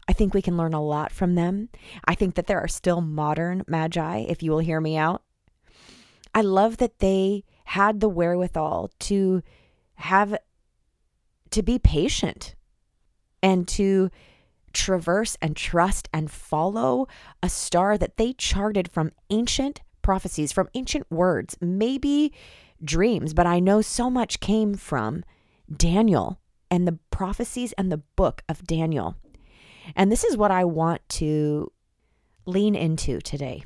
I 0.07 0.13
think 0.13 0.33
we 0.33 0.41
can 0.41 0.57
learn 0.57 0.73
a 0.73 0.83
lot 0.83 1.11
from 1.11 1.35
them. 1.35 1.69
I 2.05 2.15
think 2.15 2.35
that 2.35 2.47
there 2.47 2.59
are 2.59 2.67
still 2.67 3.01
modern 3.01 3.63
Magi, 3.67 4.25
if 4.27 4.41
you 4.41 4.51
will 4.51 4.59
hear 4.59 4.81
me 4.81 4.97
out. 4.97 5.21
I 6.33 6.41
love 6.41 6.77
that 6.77 6.99
they 6.99 7.43
had 7.65 7.99
the 7.99 8.09
wherewithal 8.09 8.91
to 8.99 9.43
have 9.95 10.37
to 11.51 11.63
be 11.63 11.79
patient 11.79 12.55
and 13.41 13.67
to 13.67 14.09
traverse 14.73 15.37
and 15.41 15.55
trust 15.55 16.07
and 16.13 16.29
follow 16.29 17.07
a 17.41 17.49
star 17.49 17.97
that 17.97 18.17
they 18.17 18.33
charted 18.33 18.91
from 18.91 19.11
ancient 19.29 19.81
prophecies, 20.01 20.51
from 20.51 20.69
ancient 20.73 21.09
words, 21.11 21.57
maybe 21.59 22.33
dreams, 22.83 23.33
but 23.33 23.47
I 23.47 23.59
know 23.59 23.81
so 23.81 24.09
much 24.09 24.39
came 24.39 24.75
from 24.75 25.23
Daniel 25.75 26.39
and 26.69 26.87
the 26.87 26.99
prophecies 27.11 27.73
and 27.73 27.91
the 27.91 28.03
book 28.15 28.43
of 28.47 28.63
Daniel. 28.65 29.15
And 29.95 30.11
this 30.11 30.23
is 30.23 30.37
what 30.37 30.51
I 30.51 30.63
want 30.65 31.01
to 31.09 31.71
lean 32.45 32.75
into 32.75 33.19
today. 33.19 33.63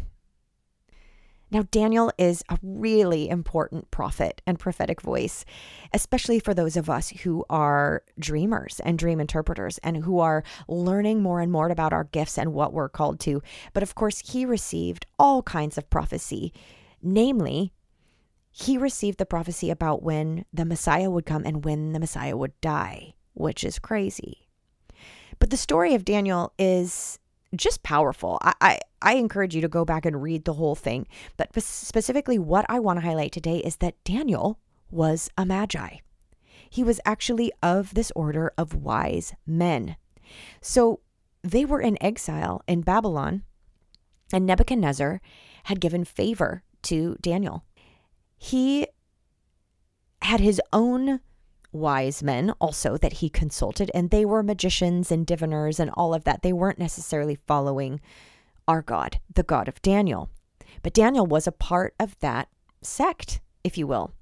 Now, 1.52 1.64
Daniel 1.70 2.14
is 2.18 2.44
a 2.48 2.58
really 2.64 3.28
important 3.28 3.92
prophet 3.92 4.42
and 4.48 4.58
prophetic 4.58 5.02
voice, 5.02 5.44
especially 5.92 6.40
for 6.40 6.54
those 6.54 6.78
of 6.78 6.90
us 6.90 7.10
who 7.10 7.44
are 7.50 8.04
dreamers 8.18 8.80
and 8.86 8.98
dream 8.98 9.20
interpreters 9.20 9.78
and 9.80 9.98
who 9.98 10.20
are 10.20 10.46
learning 10.70 11.22
more 11.22 11.42
and 11.42 11.52
more 11.52 11.68
about 11.68 11.92
our 11.92 12.06
gifts 12.06 12.38
and 12.38 12.54
what 12.54 12.72
we're 12.72 12.88
called 12.88 13.20
to. 13.22 13.42
But 13.74 13.84
of 13.84 13.96
course, 13.96 14.32
he 14.32 14.46
received 14.46 15.06
all 15.20 15.44
kinds 15.44 15.78
of 15.78 15.90
prophecy, 15.90 16.54
namely, 17.02 17.74
he 18.54 18.78
received 18.78 19.18
the 19.18 19.26
prophecy 19.26 19.70
about 19.70 20.04
when 20.04 20.46
the 20.54 20.66
Messiah 20.66 21.10
would 21.10 21.26
come 21.26 21.44
and 21.46 21.66
when 21.66 21.92
the 21.92 22.00
Messiah 22.00 22.38
would 22.38 22.60
die, 22.62 23.14
which 23.34 23.64
is 23.64 23.78
crazy. 23.80 24.48
But 25.40 25.50
the 25.50 25.58
story 25.58 25.96
of 25.96 26.06
Daniel 26.06 26.54
is 26.60 27.18
just 27.56 27.84
powerful. 27.84 28.38
I, 28.42 28.54
I, 28.62 28.80
I, 29.02 29.14
encourage 29.16 29.56
you 29.56 29.62
to 29.62 29.68
go 29.68 29.84
back 29.84 30.06
and 30.06 30.22
read 30.22 30.46
the 30.46 30.54
whole 30.54 30.76
thing. 30.76 31.08
But 31.38 31.50
specifically, 31.62 32.40
what 32.40 32.66
I 32.70 32.80
want 32.80 32.98
to 32.98 33.06
highlight 33.06 33.32
today 33.32 33.58
is 33.58 33.78
that 33.78 34.02
Daniel 34.04 34.60
was 34.90 35.30
a 35.38 35.46
magi. 35.46 35.98
He 36.70 36.84
was 36.84 37.02
actually 37.06 37.52
of 37.62 37.94
this 37.94 38.12
order 38.16 38.54
of 38.58 38.76
wise 38.76 39.34
men. 39.46 39.98
So 40.62 41.02
they 41.44 41.66
were 41.66 41.82
in 41.82 42.02
exile 42.02 42.62
in 42.68 42.82
Babylon, 42.82 43.44
and 44.32 44.46
Nebuchadnezzar 44.46 45.20
had 45.66 45.82
given 45.82 46.06
favor 46.06 46.64
to 46.84 47.18
Daniel. 47.22 47.66
He 48.38 48.88
had 50.22 50.40
his 50.40 50.62
own 50.72 51.20
wise 51.72 52.22
men 52.22 52.52
also 52.60 52.98
that 52.98 53.14
he 53.14 53.30
consulted, 53.30 53.90
and 53.94 54.10
they 54.10 54.26
were 54.26 54.44
magicians 54.44 55.12
and 55.12 55.26
diviners 55.26 55.80
and 55.80 55.90
all 55.92 56.14
of 56.14 56.24
that. 56.24 56.42
They 56.42 56.54
weren't 56.54 56.80
necessarily 56.80 57.36
following 57.36 58.02
our 58.68 58.82
God, 58.82 59.20
the 59.34 59.44
God 59.44 59.68
of 59.68 59.82
Daniel. 59.82 60.30
But 60.84 60.94
Daniel 60.94 61.26
was 61.26 61.48
a 61.48 61.52
part 61.52 61.94
of 62.00 62.18
that 62.20 62.50
sect, 62.82 63.40
if 63.64 63.78
you 63.78 63.88
will. 63.88 64.14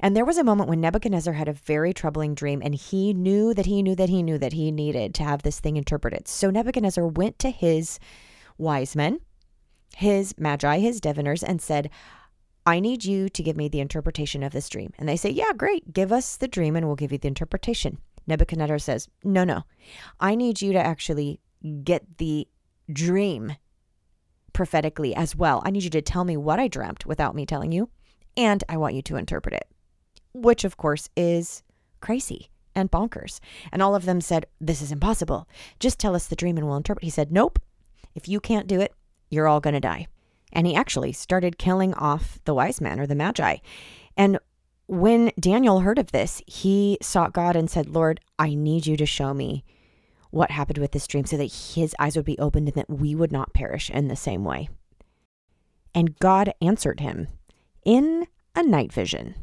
And 0.00 0.16
there 0.16 0.24
was 0.24 0.38
a 0.38 0.44
moment 0.44 0.68
when 0.68 0.80
Nebuchadnezzar 0.80 1.34
had 1.34 1.48
a 1.48 1.52
very 1.52 1.92
troubling 1.92 2.34
dream, 2.34 2.60
and 2.62 2.74
he 2.74 3.12
knew 3.12 3.54
that 3.54 3.66
he 3.66 3.82
knew 3.82 3.94
that 3.94 4.08
he 4.08 4.22
knew 4.22 4.38
that 4.38 4.52
he 4.52 4.70
needed 4.70 5.14
to 5.14 5.24
have 5.24 5.42
this 5.42 5.60
thing 5.60 5.76
interpreted. 5.76 6.26
So 6.28 6.50
Nebuchadnezzar 6.50 7.06
went 7.06 7.38
to 7.40 7.50
his 7.50 7.98
wise 8.58 8.96
men, 8.96 9.20
his 9.96 10.34
magi, 10.38 10.78
his 10.78 11.00
diviners, 11.00 11.42
and 11.42 11.60
said, 11.60 11.90
I 12.64 12.80
need 12.80 13.04
you 13.04 13.28
to 13.28 13.42
give 13.42 13.56
me 13.56 13.68
the 13.68 13.80
interpretation 13.80 14.42
of 14.42 14.52
this 14.52 14.68
dream. 14.68 14.92
And 14.98 15.08
they 15.08 15.16
say, 15.16 15.30
Yeah, 15.30 15.52
great. 15.56 15.92
Give 15.92 16.12
us 16.12 16.36
the 16.36 16.48
dream 16.48 16.76
and 16.76 16.86
we'll 16.86 16.96
give 16.96 17.12
you 17.12 17.18
the 17.18 17.28
interpretation. 17.28 17.98
Nebuchadnezzar 18.26 18.78
says, 18.78 19.08
No, 19.24 19.44
no. 19.44 19.62
I 20.20 20.34
need 20.34 20.62
you 20.62 20.72
to 20.72 20.78
actually 20.78 21.40
get 21.84 22.18
the 22.18 22.46
dream 22.92 23.56
prophetically 24.52 25.14
as 25.14 25.34
well. 25.34 25.62
I 25.64 25.70
need 25.70 25.82
you 25.82 25.90
to 25.90 26.02
tell 26.02 26.24
me 26.24 26.36
what 26.36 26.60
I 26.60 26.68
dreamt 26.68 27.06
without 27.06 27.34
me 27.34 27.46
telling 27.46 27.72
you. 27.72 27.88
And 28.36 28.62
I 28.68 28.76
want 28.76 28.94
you 28.94 29.02
to 29.02 29.16
interpret 29.16 29.54
it, 29.54 29.66
which 30.32 30.64
of 30.64 30.76
course 30.76 31.08
is 31.16 31.62
crazy 32.00 32.48
and 32.74 32.90
bonkers. 32.90 33.40
And 33.72 33.82
all 33.82 33.94
of 33.94 34.04
them 34.04 34.20
said, 34.20 34.46
This 34.60 34.80
is 34.80 34.92
impossible. 34.92 35.48
Just 35.80 35.98
tell 35.98 36.14
us 36.14 36.28
the 36.28 36.36
dream 36.36 36.56
and 36.56 36.66
we'll 36.66 36.76
interpret. 36.76 37.04
He 37.04 37.10
said, 37.10 37.32
Nope. 37.32 37.58
If 38.14 38.28
you 38.28 38.40
can't 38.40 38.66
do 38.66 38.80
it, 38.80 38.94
you're 39.30 39.48
all 39.48 39.60
going 39.60 39.74
to 39.74 39.80
die 39.80 40.06
and 40.52 40.66
he 40.66 40.74
actually 40.74 41.12
started 41.12 41.58
killing 41.58 41.94
off 41.94 42.38
the 42.44 42.54
wise 42.54 42.80
men 42.80 43.00
or 43.00 43.06
the 43.06 43.14
magi. 43.14 43.56
And 44.16 44.38
when 44.86 45.32
Daniel 45.40 45.80
heard 45.80 45.98
of 45.98 46.12
this, 46.12 46.42
he 46.46 46.98
sought 47.00 47.32
God 47.32 47.56
and 47.56 47.70
said, 47.70 47.88
Lord, 47.88 48.20
I 48.38 48.54
need 48.54 48.86
you 48.86 48.96
to 48.96 49.06
show 49.06 49.32
me 49.32 49.64
what 50.30 50.50
happened 50.50 50.78
with 50.78 50.92
this 50.92 51.06
dream 51.06 51.24
so 51.26 51.36
that 51.36 51.52
his 51.74 51.94
eyes 51.98 52.16
would 52.16 52.24
be 52.24 52.38
opened 52.38 52.68
and 52.68 52.76
that 52.76 52.90
we 52.90 53.14
would 53.14 53.32
not 53.32 53.54
perish 53.54 53.90
in 53.90 54.08
the 54.08 54.16
same 54.16 54.44
way. 54.44 54.68
And 55.94 56.18
God 56.18 56.54
answered 56.60 57.00
him 57.00 57.28
in 57.84 58.26
a 58.54 58.62
night 58.62 58.92
vision. 58.92 59.34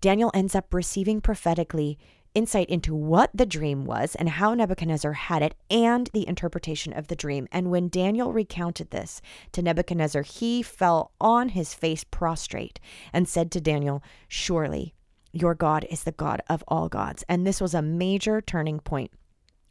Daniel 0.00 0.30
ends 0.34 0.54
up 0.54 0.72
receiving 0.72 1.20
prophetically 1.20 1.98
insight 2.36 2.68
into 2.68 2.94
what 2.94 3.30
the 3.34 3.46
dream 3.46 3.86
was 3.86 4.14
and 4.14 4.28
how 4.28 4.52
Nebuchadnezzar 4.52 5.14
had 5.14 5.42
it 5.42 5.54
and 5.70 6.10
the 6.12 6.28
interpretation 6.28 6.92
of 6.92 7.08
the 7.08 7.16
dream. 7.16 7.48
And 7.50 7.70
when 7.70 7.88
Daniel 7.88 8.32
recounted 8.32 8.90
this 8.90 9.22
to 9.52 9.62
Nebuchadnezzar, 9.62 10.22
he 10.22 10.62
fell 10.62 11.12
on 11.18 11.48
his 11.48 11.72
face 11.72 12.04
prostrate 12.04 12.78
and 13.12 13.26
said 13.26 13.50
to 13.52 13.60
Daniel, 13.60 14.02
Surely 14.28 14.94
your 15.32 15.54
God 15.54 15.86
is 15.90 16.04
the 16.04 16.12
God 16.12 16.42
of 16.48 16.62
all 16.68 16.88
gods. 16.88 17.24
And 17.28 17.46
this 17.46 17.60
was 17.60 17.74
a 17.74 17.82
major 17.82 18.42
turning 18.42 18.80
point 18.80 19.10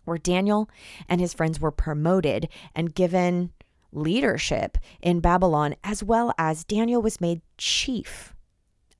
where 0.03 0.17
Daniel 0.17 0.67
and 1.07 1.21
his 1.21 1.33
friends 1.33 1.59
were 1.59 1.71
promoted 1.71 2.49
and 2.75 2.95
given 2.95 3.51
leadership 3.91 4.77
in 5.01 5.19
Babylon, 5.19 5.75
as 5.83 6.03
well 6.03 6.33
as 6.37 6.63
Daniel 6.63 7.01
was 7.01 7.21
made 7.21 7.41
chief 7.57 8.35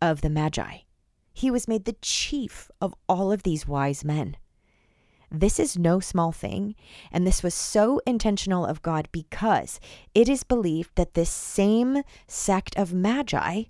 of 0.02 0.22
the 0.22 0.30
Magi. 0.30 0.85
He 1.36 1.52
was 1.52 1.68
made 1.68 1.84
the 1.84 1.98
chief 2.02 2.72
of 2.80 2.96
all 3.10 3.30
of 3.30 3.44
these 3.44 3.68
wise 3.68 4.06
men. 4.06 4.38
This 5.30 5.60
is 5.60 5.78
no 5.78 6.00
small 6.00 6.32
thing, 6.32 6.76
and 7.12 7.28
this 7.28 7.44
was 7.44 7.54
so 7.54 8.00
intentional 8.08 8.66
of 8.66 8.82
God 8.82 9.10
because 9.12 9.82
it 10.14 10.30
is 10.30 10.46
believed 10.46 10.92
that 10.96 11.14
this 11.14 11.30
same 11.30 12.04
sect 12.26 12.78
of 12.78 12.94
Magi 12.94 13.64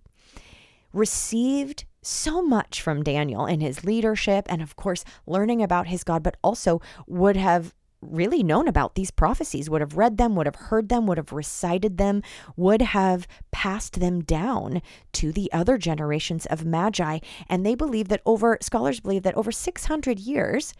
received 0.93 1.85
so 2.03 2.43
much 2.43 2.83
from 2.83 3.01
Daniel 3.01 3.47
in 3.47 3.61
his 3.61 3.83
leadership 3.83 4.45
and, 4.47 4.61
of 4.61 4.75
course, 4.75 5.03
learning 5.25 5.63
about 5.63 5.87
his 5.87 6.03
God, 6.03 6.21
but 6.21 6.37
also 6.43 6.81
would 7.07 7.35
have 7.35 7.73
really 8.09 8.43
known 8.43 8.67
about 8.67 8.95
these 8.95 9.11
prophecies, 9.11 9.69
would 9.69 9.81
have 9.81 9.97
read 9.97 10.17
them, 10.17 10.35
would 10.35 10.45
have 10.45 10.55
heard 10.55 10.89
them, 10.89 11.07
would 11.07 11.17
have 11.17 11.33
recited 11.33 11.97
them, 11.97 12.21
would 12.55 12.81
have 12.81 13.27
passed 13.51 13.99
them 13.99 14.21
down 14.21 14.81
to 15.13 15.31
the 15.31 15.51
other 15.51 15.77
generations 15.77 16.45
of 16.47 16.65
magi. 16.65 17.19
And 17.49 17.65
they 17.65 17.75
believe 17.75 18.07
that 18.09 18.21
over, 18.25 18.57
scholars 18.61 18.99
believe 18.99 19.23
that 19.23 19.35
over 19.35 19.51
600 19.51 20.19
years, 20.19 20.73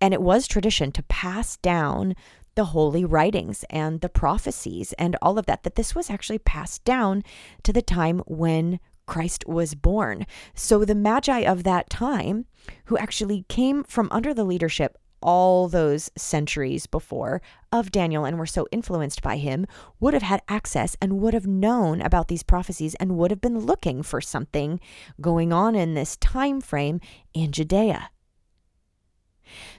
and 0.00 0.14
it 0.14 0.22
was 0.22 0.46
tradition 0.46 0.92
to 0.92 1.02
pass 1.04 1.56
down 1.58 2.14
the 2.54 2.66
holy 2.66 3.04
writings 3.04 3.64
and 3.70 4.00
the 4.00 4.08
prophecies 4.08 4.92
and 4.94 5.16
all 5.22 5.38
of 5.38 5.46
that, 5.46 5.62
that 5.62 5.76
this 5.76 5.94
was 5.94 6.10
actually 6.10 6.38
passed 6.38 6.84
down 6.84 7.22
to 7.62 7.72
the 7.72 7.82
time 7.82 8.20
when 8.26 8.80
Christ 9.06 9.44
was 9.46 9.74
born. 9.74 10.26
So 10.54 10.84
the 10.84 10.94
Magi 10.94 11.40
of 11.40 11.64
that 11.64 11.90
time, 11.90 12.46
who 12.86 12.96
actually 12.96 13.44
came 13.48 13.82
from 13.84 14.08
under 14.10 14.32
the 14.32 14.44
leadership 14.44 14.98
all 15.22 15.68
those 15.68 16.10
centuries 16.16 16.86
before 16.86 17.42
of 17.72 17.92
Daniel 17.92 18.24
and 18.24 18.38
were 18.38 18.46
so 18.46 18.66
influenced 18.72 19.22
by 19.22 19.36
him 19.36 19.66
would 19.98 20.14
have 20.14 20.22
had 20.22 20.42
access 20.48 20.96
and 21.00 21.20
would 21.20 21.34
have 21.34 21.46
known 21.46 22.00
about 22.00 22.28
these 22.28 22.42
prophecies 22.42 22.94
and 22.96 23.16
would 23.16 23.30
have 23.30 23.40
been 23.40 23.58
looking 23.58 24.02
for 24.02 24.20
something 24.20 24.80
going 25.20 25.52
on 25.52 25.74
in 25.74 25.94
this 25.94 26.16
time 26.16 26.60
frame 26.60 27.00
in 27.34 27.52
Judea. 27.52 28.10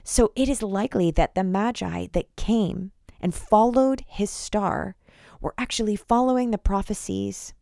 So 0.04 0.32
it 0.36 0.48
is 0.48 0.62
likely 0.62 1.10
that 1.12 1.34
the 1.34 1.44
Magi 1.44 2.08
that 2.12 2.36
came 2.36 2.92
and 3.20 3.34
followed 3.34 4.04
his 4.06 4.30
star 4.30 4.96
were 5.40 5.54
actually 5.58 5.96
following 5.96 6.50
the 6.50 6.58
prophecies 6.58 7.54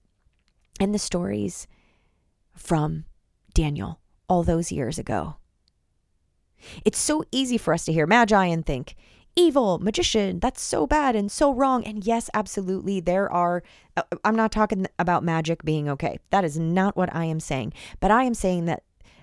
and 0.78 0.94
the 0.94 0.98
stories 0.98 1.66
from 2.54 3.04
Daniel 3.54 4.00
all 4.28 4.42
those 4.42 4.72
years 4.72 4.98
ago. 4.98 5.36
It's 6.84 6.98
so 6.98 7.24
easy 7.32 7.58
for 7.58 7.74
us 7.74 7.84
to 7.86 7.92
hear 7.92 8.06
magi 8.06 8.46
and 8.46 8.64
think, 8.64 8.94
evil, 9.36 9.78
magician, 9.78 10.40
that's 10.40 10.60
so 10.60 10.86
bad 10.86 11.16
and 11.16 11.30
so 11.30 11.52
wrong. 11.52 11.84
And 11.84 12.04
yes, 12.04 12.30
absolutely, 12.34 13.00
there 13.00 13.30
are, 13.32 13.62
uh, 13.96 14.02
I'm 14.24 14.36
not 14.36 14.52
talking 14.52 14.86
about 14.98 15.24
magic 15.24 15.64
being 15.64 15.88
okay. 15.88 16.18
That 16.30 16.44
is 16.44 16.58
not 16.58 16.96
what 16.96 17.14
I 17.14 17.24
am 17.24 17.40
saying. 17.40 17.72
But 18.00 18.10
I 18.10 18.24
am 18.24 18.34
saying 18.34 18.66
that 18.66 18.82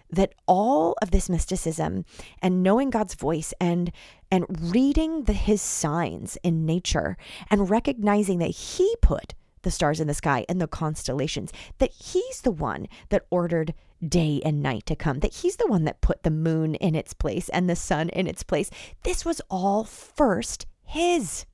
that 0.09 0.33
all 0.47 0.95
of 1.01 1.11
this 1.11 1.29
mysticism 1.29 2.05
and 2.41 2.63
knowing 2.63 2.89
God's 2.89 3.13
voice 3.13 3.53
and 3.59 3.91
and 4.31 4.45
reading 4.73 5.23
the 5.23 5.33
his 5.33 5.61
signs 5.61 6.37
in 6.43 6.65
nature 6.65 7.17
and 7.49 7.69
recognizing 7.69 8.39
that 8.39 8.51
he 8.51 8.95
put 9.01 9.33
the 9.67 9.71
stars 9.71 9.99
in 9.99 10.07
the 10.07 10.13
sky 10.13 10.45
and 10.47 10.61
the 10.61 10.67
constellations, 10.67 11.51
that 11.79 11.91
he's 11.91 12.39
the 12.41 12.51
one 12.51 12.87
that 13.09 13.25
ordered 13.29 13.73
day 14.07 14.41
and 14.45 14.63
night 14.63 14.85
to 14.85 14.95
come, 14.95 15.19
that 15.19 15.33
he's 15.33 15.57
the 15.57 15.67
one 15.67 15.83
that 15.83 15.99
put 15.99 16.23
the 16.23 16.31
moon 16.31 16.75
in 16.75 16.95
its 16.95 17.13
place 17.13 17.49
and 17.49 17.69
the 17.69 17.75
sun 17.75 18.07
in 18.09 18.27
its 18.27 18.43
place. 18.43 18.69
This 19.03 19.25
was 19.25 19.41
all 19.49 19.83
first 19.83 20.65
his. 20.85 21.45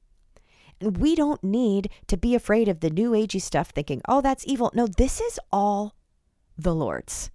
And 0.79 0.97
we 0.97 1.15
don't 1.15 1.43
need 1.43 1.89
to 2.05 2.15
be 2.15 2.35
afraid 2.35 2.67
of 2.67 2.81
the 2.81 2.91
new 2.91 3.13
agey 3.13 3.41
stuff 3.41 3.71
thinking, 3.71 4.03
oh, 4.07 4.21
that's 4.21 4.45
evil. 4.45 4.69
No, 4.75 4.85
this 4.85 5.19
is 5.19 5.39
all 5.51 5.95
the 6.55 6.75
Lord's. 6.75 7.31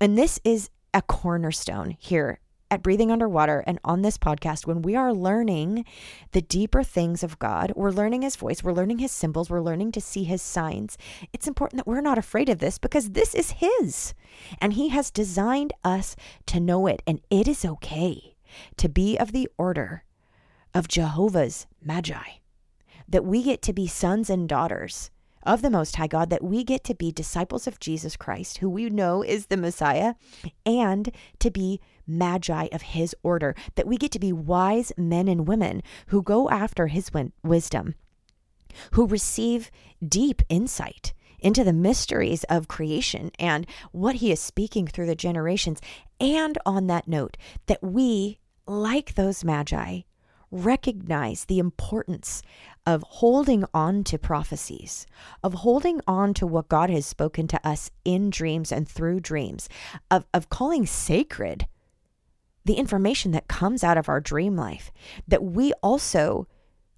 And 0.00 0.16
this 0.16 0.40
is 0.42 0.70
a 0.94 1.02
cornerstone 1.02 1.96
here 1.98 2.40
at 2.72 2.82
Breathing 2.82 3.12
Underwater 3.12 3.62
and 3.66 3.78
on 3.84 4.00
this 4.00 4.16
podcast 4.16 4.66
when 4.66 4.80
we 4.80 4.96
are 4.96 5.12
learning 5.12 5.84
the 6.30 6.40
deeper 6.40 6.82
things 6.82 7.22
of 7.22 7.38
God. 7.38 7.70
We're 7.76 7.90
learning 7.90 8.22
His 8.22 8.34
voice, 8.34 8.64
we're 8.64 8.72
learning 8.72 8.98
His 8.98 9.12
symbols, 9.12 9.50
we're 9.50 9.60
learning 9.60 9.92
to 9.92 10.00
see 10.00 10.24
His 10.24 10.40
signs. 10.40 10.96
It's 11.34 11.46
important 11.46 11.76
that 11.76 11.86
we're 11.86 12.00
not 12.00 12.16
afraid 12.16 12.48
of 12.48 12.60
this 12.60 12.78
because 12.78 13.10
this 13.10 13.34
is 13.34 13.50
His 13.50 14.14
and 14.58 14.72
He 14.72 14.88
has 14.88 15.10
designed 15.10 15.74
us 15.84 16.16
to 16.46 16.60
know 16.60 16.86
it. 16.86 17.02
And 17.06 17.20
it 17.28 17.46
is 17.46 17.62
okay 17.62 18.36
to 18.78 18.88
be 18.88 19.18
of 19.18 19.32
the 19.32 19.50
order 19.58 20.04
of 20.72 20.88
Jehovah's 20.88 21.66
Magi, 21.84 22.38
that 23.06 23.26
we 23.26 23.42
get 23.42 23.60
to 23.62 23.74
be 23.74 23.86
sons 23.86 24.30
and 24.30 24.48
daughters 24.48 25.10
of 25.42 25.60
the 25.60 25.68
Most 25.68 25.96
High 25.96 26.06
God, 26.06 26.30
that 26.30 26.42
we 26.42 26.64
get 26.64 26.84
to 26.84 26.94
be 26.94 27.12
disciples 27.12 27.66
of 27.66 27.80
Jesus 27.80 28.16
Christ, 28.16 28.58
who 28.58 28.70
we 28.70 28.88
know 28.88 29.22
is 29.22 29.46
the 29.46 29.58
Messiah, 29.58 30.14
and 30.64 31.10
to 31.40 31.50
be 31.50 31.80
magi 32.06 32.68
of 32.72 32.82
his 32.82 33.14
order, 33.22 33.54
that 33.74 33.86
we 33.86 33.96
get 33.96 34.12
to 34.12 34.18
be 34.18 34.32
wise 34.32 34.92
men 34.96 35.28
and 35.28 35.46
women 35.46 35.82
who 36.08 36.22
go 36.22 36.48
after 36.50 36.88
his 36.88 37.10
wisdom, 37.42 37.94
who 38.92 39.06
receive 39.06 39.70
deep 40.06 40.42
insight 40.48 41.12
into 41.42 41.64
the 41.64 41.72
mysteries 41.72 42.44
of 42.44 42.68
creation 42.68 43.30
and 43.38 43.66
what 43.90 44.16
he 44.16 44.30
is 44.30 44.40
speaking 44.40 44.86
through 44.86 45.06
the 45.06 45.14
generations. 45.14 45.80
And 46.20 46.56
on 46.64 46.86
that 46.86 47.08
note, 47.08 47.36
that 47.66 47.82
we, 47.82 48.38
like 48.66 49.14
those 49.14 49.44
magi, 49.44 50.02
recognize 50.52 51.46
the 51.46 51.58
importance 51.58 52.42
of 52.86 53.02
holding 53.02 53.64
on 53.72 54.04
to 54.04 54.18
prophecies, 54.18 55.06
of 55.42 55.54
holding 55.54 56.00
on 56.06 56.34
to 56.34 56.46
what 56.46 56.68
God 56.68 56.90
has 56.90 57.06
spoken 57.06 57.48
to 57.48 57.66
us 57.66 57.90
in 58.04 58.30
dreams 58.30 58.70
and 58.70 58.88
through 58.88 59.20
dreams, 59.20 59.68
of, 60.10 60.26
of 60.34 60.50
calling 60.50 60.86
sacred 60.86 61.66
the 62.64 62.74
information 62.74 63.32
that 63.32 63.48
comes 63.48 63.82
out 63.82 63.98
of 63.98 64.08
our 64.08 64.20
dream 64.20 64.56
life, 64.56 64.92
that 65.26 65.42
we 65.42 65.72
also 65.82 66.46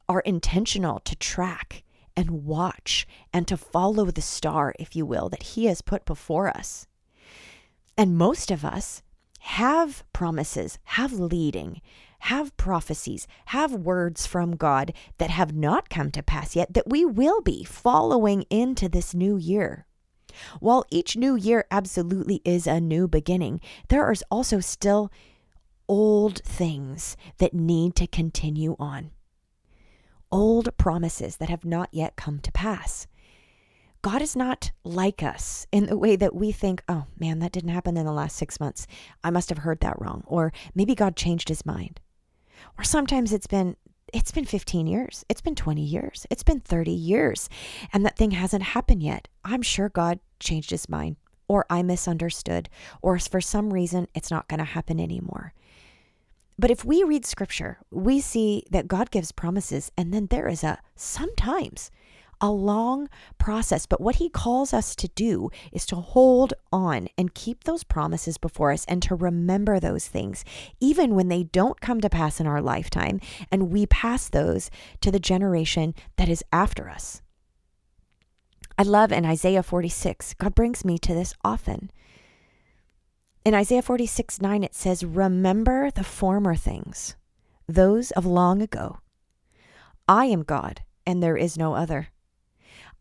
are 0.08 0.20
intentional 0.20 1.00
to 1.00 1.16
track 1.16 1.82
and 2.16 2.44
watch 2.44 3.06
and 3.32 3.48
to 3.48 3.56
follow 3.56 4.10
the 4.10 4.22
star, 4.22 4.74
if 4.78 4.94
you 4.94 5.04
will, 5.06 5.28
that 5.28 5.42
He 5.42 5.66
has 5.66 5.82
put 5.82 6.04
before 6.04 6.48
us. 6.48 6.86
And 7.96 8.16
most 8.16 8.50
of 8.50 8.64
us 8.64 9.02
have 9.40 10.04
promises, 10.12 10.78
have 10.84 11.12
leading, 11.12 11.80
have 12.20 12.56
prophecies, 12.56 13.26
have 13.46 13.72
words 13.72 14.26
from 14.26 14.56
God 14.56 14.94
that 15.18 15.30
have 15.30 15.54
not 15.54 15.90
come 15.90 16.10
to 16.12 16.22
pass 16.22 16.56
yet, 16.56 16.72
that 16.72 16.88
we 16.88 17.04
will 17.04 17.40
be 17.42 17.64
following 17.64 18.42
into 18.48 18.88
this 18.88 19.14
new 19.14 19.36
year. 19.36 19.86
While 20.60 20.84
each 20.90 21.16
new 21.16 21.36
year 21.36 21.66
absolutely 21.70 22.40
is 22.44 22.66
a 22.66 22.80
new 22.80 23.06
beginning, 23.06 23.60
there 23.88 24.10
is 24.10 24.24
also 24.30 24.60
still 24.60 25.12
old 25.88 26.42
things 26.44 27.16
that 27.38 27.54
need 27.54 27.94
to 27.96 28.06
continue 28.06 28.76
on, 28.78 29.10
old 30.30 30.76
promises 30.76 31.36
that 31.36 31.48
have 31.50 31.64
not 31.64 31.88
yet 31.92 32.16
come 32.16 32.38
to 32.40 32.52
pass. 32.52 33.06
God 34.02 34.20
is 34.20 34.36
not 34.36 34.70
like 34.84 35.22
us 35.22 35.66
in 35.72 35.86
the 35.86 35.96
way 35.96 36.14
that 36.16 36.34
we 36.34 36.52
think, 36.52 36.82
oh 36.90 37.06
man, 37.18 37.38
that 37.38 37.52
didn't 37.52 37.70
happen 37.70 37.96
in 37.96 38.04
the 38.04 38.12
last 38.12 38.36
six 38.36 38.60
months. 38.60 38.86
I 39.22 39.30
must 39.30 39.48
have 39.48 39.58
heard 39.58 39.80
that 39.80 39.98
wrong. 39.98 40.24
Or 40.26 40.52
maybe 40.74 40.94
God 40.94 41.16
changed 41.16 41.48
his 41.48 41.64
mind. 41.64 42.00
Or 42.76 42.84
sometimes 42.84 43.32
it's 43.32 43.46
been, 43.46 43.76
it's 44.12 44.30
been 44.30 44.44
15 44.44 44.86
years. 44.86 45.24
It's 45.30 45.40
been 45.40 45.54
20 45.54 45.82
years. 45.82 46.26
It's 46.30 46.42
been 46.42 46.60
30 46.60 46.90
years. 46.90 47.48
And 47.94 48.04
that 48.04 48.18
thing 48.18 48.32
hasn't 48.32 48.62
happened 48.62 49.02
yet. 49.02 49.28
I'm 49.42 49.62
sure 49.62 49.88
God 49.88 50.20
changed 50.38 50.68
his 50.70 50.86
mind. 50.86 51.16
Or 51.48 51.64
I 51.70 51.82
misunderstood. 51.82 52.68
Or 53.00 53.18
for 53.18 53.40
some 53.40 53.72
reason, 53.72 54.08
it's 54.14 54.30
not 54.30 54.48
going 54.48 54.58
to 54.58 54.64
happen 54.64 55.00
anymore. 55.00 55.54
But 56.58 56.70
if 56.70 56.84
we 56.84 57.02
read 57.02 57.26
scripture, 57.26 57.78
we 57.90 58.20
see 58.20 58.64
that 58.70 58.88
God 58.88 59.10
gives 59.10 59.32
promises, 59.32 59.90
and 59.96 60.14
then 60.14 60.28
there 60.28 60.48
is 60.48 60.62
a 60.62 60.78
sometimes 60.94 61.90
a 62.40 62.50
long 62.50 63.08
process. 63.38 63.86
But 63.86 64.00
what 64.00 64.16
he 64.16 64.28
calls 64.28 64.72
us 64.72 64.94
to 64.96 65.08
do 65.08 65.50
is 65.72 65.86
to 65.86 65.96
hold 65.96 66.52
on 66.72 67.08
and 67.16 67.34
keep 67.34 67.64
those 67.64 67.84
promises 67.84 68.38
before 68.38 68.70
us 68.72 68.84
and 68.86 69.02
to 69.02 69.14
remember 69.14 69.80
those 69.80 70.06
things, 70.06 70.44
even 70.80 71.14
when 71.14 71.28
they 71.28 71.44
don't 71.44 71.80
come 71.80 72.00
to 72.00 72.10
pass 72.10 72.40
in 72.40 72.46
our 72.46 72.60
lifetime, 72.60 73.20
and 73.50 73.70
we 73.70 73.86
pass 73.86 74.28
those 74.28 74.70
to 75.00 75.10
the 75.10 75.20
generation 75.20 75.94
that 76.16 76.28
is 76.28 76.44
after 76.52 76.88
us. 76.88 77.22
I 78.76 78.82
love 78.82 79.12
in 79.12 79.24
Isaiah 79.24 79.62
46, 79.62 80.34
God 80.34 80.54
brings 80.54 80.84
me 80.84 80.98
to 80.98 81.14
this 81.14 81.32
often. 81.44 81.90
In 83.44 83.52
Isaiah 83.52 83.82
46 83.82 84.40
9, 84.40 84.64
it 84.64 84.74
says, 84.74 85.04
Remember 85.04 85.90
the 85.90 86.02
former 86.02 86.54
things, 86.54 87.14
those 87.68 88.10
of 88.12 88.24
long 88.24 88.62
ago. 88.62 89.00
I 90.08 90.26
am 90.26 90.44
God, 90.44 90.80
and 91.06 91.22
there 91.22 91.36
is 91.36 91.58
no 91.58 91.74
other. 91.74 92.08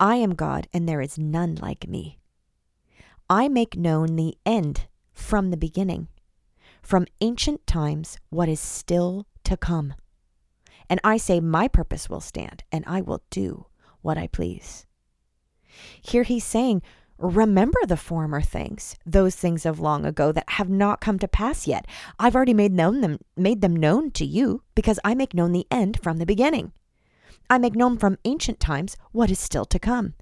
I 0.02 0.18
am 0.18 0.36
God, 0.36 0.68
and 0.74 0.88
there 0.88 1.00
is 1.00 1.18
none 1.18 1.56
like 1.56 1.88
me. 1.88 2.20
I 3.30 3.48
make 3.48 3.78
known 3.78 4.18
the 4.18 4.36
end 4.46 4.88
from 5.14 5.50
the 5.50 5.58
beginning, 5.58 6.10
from 6.82 7.08
ancient 7.22 7.66
times, 7.66 8.18
what 8.30 8.50
is 8.50 8.60
still 8.60 9.26
to 9.46 9.56
come. 9.56 9.94
And 10.90 11.00
I 11.06 11.16
say, 11.16 11.40
My 11.40 11.70
purpose 11.70 12.10
will 12.10 12.20
stand, 12.20 12.66
and 12.70 12.84
I 12.86 13.00
will 13.00 13.24
do 13.30 13.68
what 14.02 14.18
I 14.18 14.28
please. 14.28 14.86
Here 16.02 16.24
he's 16.24 16.44
saying, 16.44 16.82
remember 17.18 17.80
the 17.88 17.98
former 17.98 18.42
things, 18.42 18.96
those 19.06 19.36
things 19.36 19.66
of 19.66 19.80
long 19.80 20.06
ago 20.06 20.32
that 20.32 20.50
have 20.50 20.70
not 20.70 21.02
come 21.02 21.20
to 21.20 21.28
pass 21.28 21.68
yet. 21.68 21.88
I've 22.20 22.36
already 22.36 22.54
made 22.54 22.74
known 22.74 23.02
them 23.02 23.20
made 23.36 23.62
them 23.62 23.76
known 23.76 24.12
to 24.12 24.26
you 24.26 24.64
because 24.76 25.00
I 25.04 25.16
make 25.16 25.34
known 25.34 25.52
the 25.52 25.68
end 25.72 26.00
from 26.02 26.18
the 26.18 26.26
beginning. 26.26 26.72
I 27.50 27.58
make 27.58 27.76
known 27.76 27.98
from 27.98 28.18
ancient 28.26 28.60
times 28.60 28.98
what 29.12 29.32
is 29.32 29.40
still 29.40 29.66
to 29.66 29.80
come. 29.80 30.16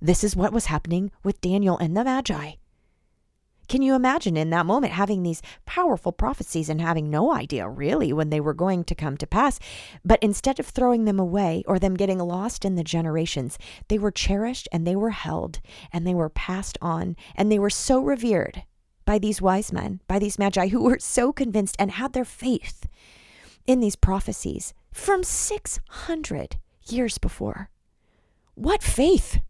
This 0.00 0.24
is 0.24 0.36
what 0.36 0.52
was 0.52 0.66
happening 0.66 1.10
with 1.22 1.40
Daniel 1.40 1.78
and 1.78 1.96
the 1.96 2.04
Magi. 2.04 2.52
Can 3.68 3.82
you 3.82 3.94
imagine 3.94 4.38
in 4.38 4.48
that 4.50 4.64
moment 4.64 4.94
having 4.94 5.22
these 5.22 5.42
powerful 5.66 6.10
prophecies 6.10 6.70
and 6.70 6.80
having 6.80 7.10
no 7.10 7.34
idea 7.34 7.68
really 7.68 8.14
when 8.14 8.30
they 8.30 8.40
were 8.40 8.54
going 8.54 8.82
to 8.84 8.94
come 8.94 9.18
to 9.18 9.26
pass? 9.26 9.58
But 10.02 10.22
instead 10.22 10.58
of 10.58 10.66
throwing 10.66 11.04
them 11.04 11.20
away 11.20 11.62
or 11.66 11.78
them 11.78 11.94
getting 11.94 12.18
lost 12.18 12.64
in 12.64 12.76
the 12.76 12.82
generations, 12.82 13.58
they 13.88 13.98
were 13.98 14.10
cherished 14.10 14.68
and 14.72 14.86
they 14.86 14.96
were 14.96 15.10
held 15.10 15.60
and 15.92 16.06
they 16.06 16.14
were 16.14 16.30
passed 16.30 16.78
on 16.80 17.14
and 17.34 17.52
they 17.52 17.58
were 17.58 17.68
so 17.68 18.00
revered 18.00 18.62
by 19.04 19.18
these 19.18 19.42
wise 19.42 19.70
men, 19.70 20.00
by 20.08 20.18
these 20.18 20.38
magi 20.38 20.68
who 20.68 20.82
were 20.84 20.98
so 20.98 21.30
convinced 21.30 21.76
and 21.78 21.90
had 21.90 22.14
their 22.14 22.24
faith 22.24 22.86
in 23.66 23.80
these 23.80 23.96
prophecies 23.96 24.72
from 24.92 25.22
600 25.22 26.56
years 26.86 27.18
before. 27.18 27.68
What 28.54 28.82
faith! 28.82 29.40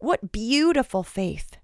What 0.00 0.30
beautiful 0.32 1.02
faith 1.02 1.56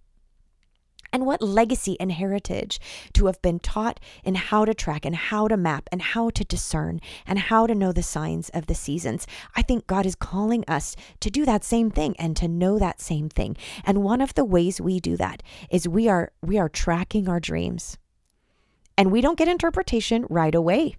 and 1.14 1.24
what 1.24 1.40
legacy 1.40 1.96
and 2.00 2.10
heritage 2.10 2.80
to 3.12 3.26
have 3.26 3.40
been 3.40 3.60
taught 3.60 4.00
in 4.24 4.34
how 4.34 4.64
to 4.64 4.74
track 4.74 5.06
and 5.06 5.14
how 5.14 5.46
to 5.46 5.56
map 5.56 5.88
and 5.92 6.02
how 6.02 6.28
to 6.28 6.44
discern 6.44 7.00
and 7.24 7.38
how 7.38 7.68
to 7.68 7.74
know 7.74 7.92
the 7.92 8.02
signs 8.02 8.48
of 8.48 8.66
the 8.66 8.74
seasons. 8.74 9.24
I 9.54 9.62
think 9.62 9.86
God 9.86 10.06
is 10.06 10.16
calling 10.16 10.64
us 10.66 10.96
to 11.20 11.30
do 11.30 11.46
that 11.46 11.62
same 11.62 11.88
thing 11.88 12.16
and 12.18 12.36
to 12.36 12.48
know 12.48 12.80
that 12.80 13.00
same 13.00 13.28
thing. 13.28 13.56
And 13.84 14.02
one 14.02 14.20
of 14.20 14.34
the 14.34 14.44
ways 14.44 14.80
we 14.80 14.98
do 14.98 15.16
that 15.16 15.44
is 15.70 15.88
we 15.88 16.08
are 16.08 16.32
we 16.42 16.58
are 16.58 16.68
tracking 16.68 17.28
our 17.28 17.38
dreams. 17.38 17.96
And 18.98 19.12
we 19.12 19.20
don't 19.20 19.38
get 19.38 19.48
interpretation 19.48 20.26
right 20.28 20.54
away. 20.54 20.96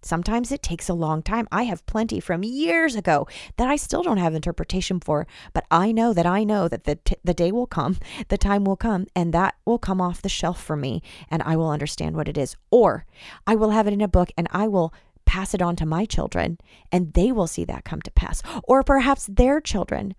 Sometimes 0.00 0.52
it 0.52 0.62
takes 0.62 0.88
a 0.88 0.94
long 0.94 1.22
time. 1.22 1.48
I 1.50 1.64
have 1.64 1.84
plenty 1.86 2.20
from 2.20 2.44
years 2.44 2.94
ago 2.94 3.26
that 3.56 3.68
I 3.68 3.76
still 3.76 4.02
don't 4.02 4.18
have 4.18 4.34
interpretation 4.34 5.00
for, 5.00 5.26
but 5.52 5.64
I 5.70 5.90
know 5.90 6.12
that 6.12 6.26
I 6.26 6.44
know 6.44 6.68
that 6.68 6.84
the, 6.84 6.96
t- 6.96 7.16
the 7.24 7.34
day 7.34 7.50
will 7.50 7.66
come, 7.66 7.98
the 8.28 8.38
time 8.38 8.64
will 8.64 8.76
come, 8.76 9.06
and 9.16 9.34
that 9.34 9.56
will 9.64 9.78
come 9.78 10.00
off 10.00 10.22
the 10.22 10.28
shelf 10.28 10.62
for 10.62 10.76
me, 10.76 11.02
and 11.30 11.42
I 11.42 11.56
will 11.56 11.70
understand 11.70 12.14
what 12.14 12.28
it 12.28 12.38
is. 12.38 12.56
Or 12.70 13.06
I 13.46 13.56
will 13.56 13.70
have 13.70 13.86
it 13.86 13.92
in 13.92 14.00
a 14.00 14.08
book 14.08 14.30
and 14.36 14.46
I 14.52 14.68
will 14.68 14.94
pass 15.24 15.52
it 15.52 15.60
on 15.60 15.76
to 15.76 15.84
my 15.84 16.06
children, 16.06 16.58
and 16.90 17.12
they 17.12 17.32
will 17.32 17.46
see 17.46 17.64
that 17.64 17.84
come 17.84 18.00
to 18.02 18.10
pass. 18.10 18.42
Or 18.64 18.82
perhaps 18.82 19.26
their 19.26 19.60
children 19.60 20.14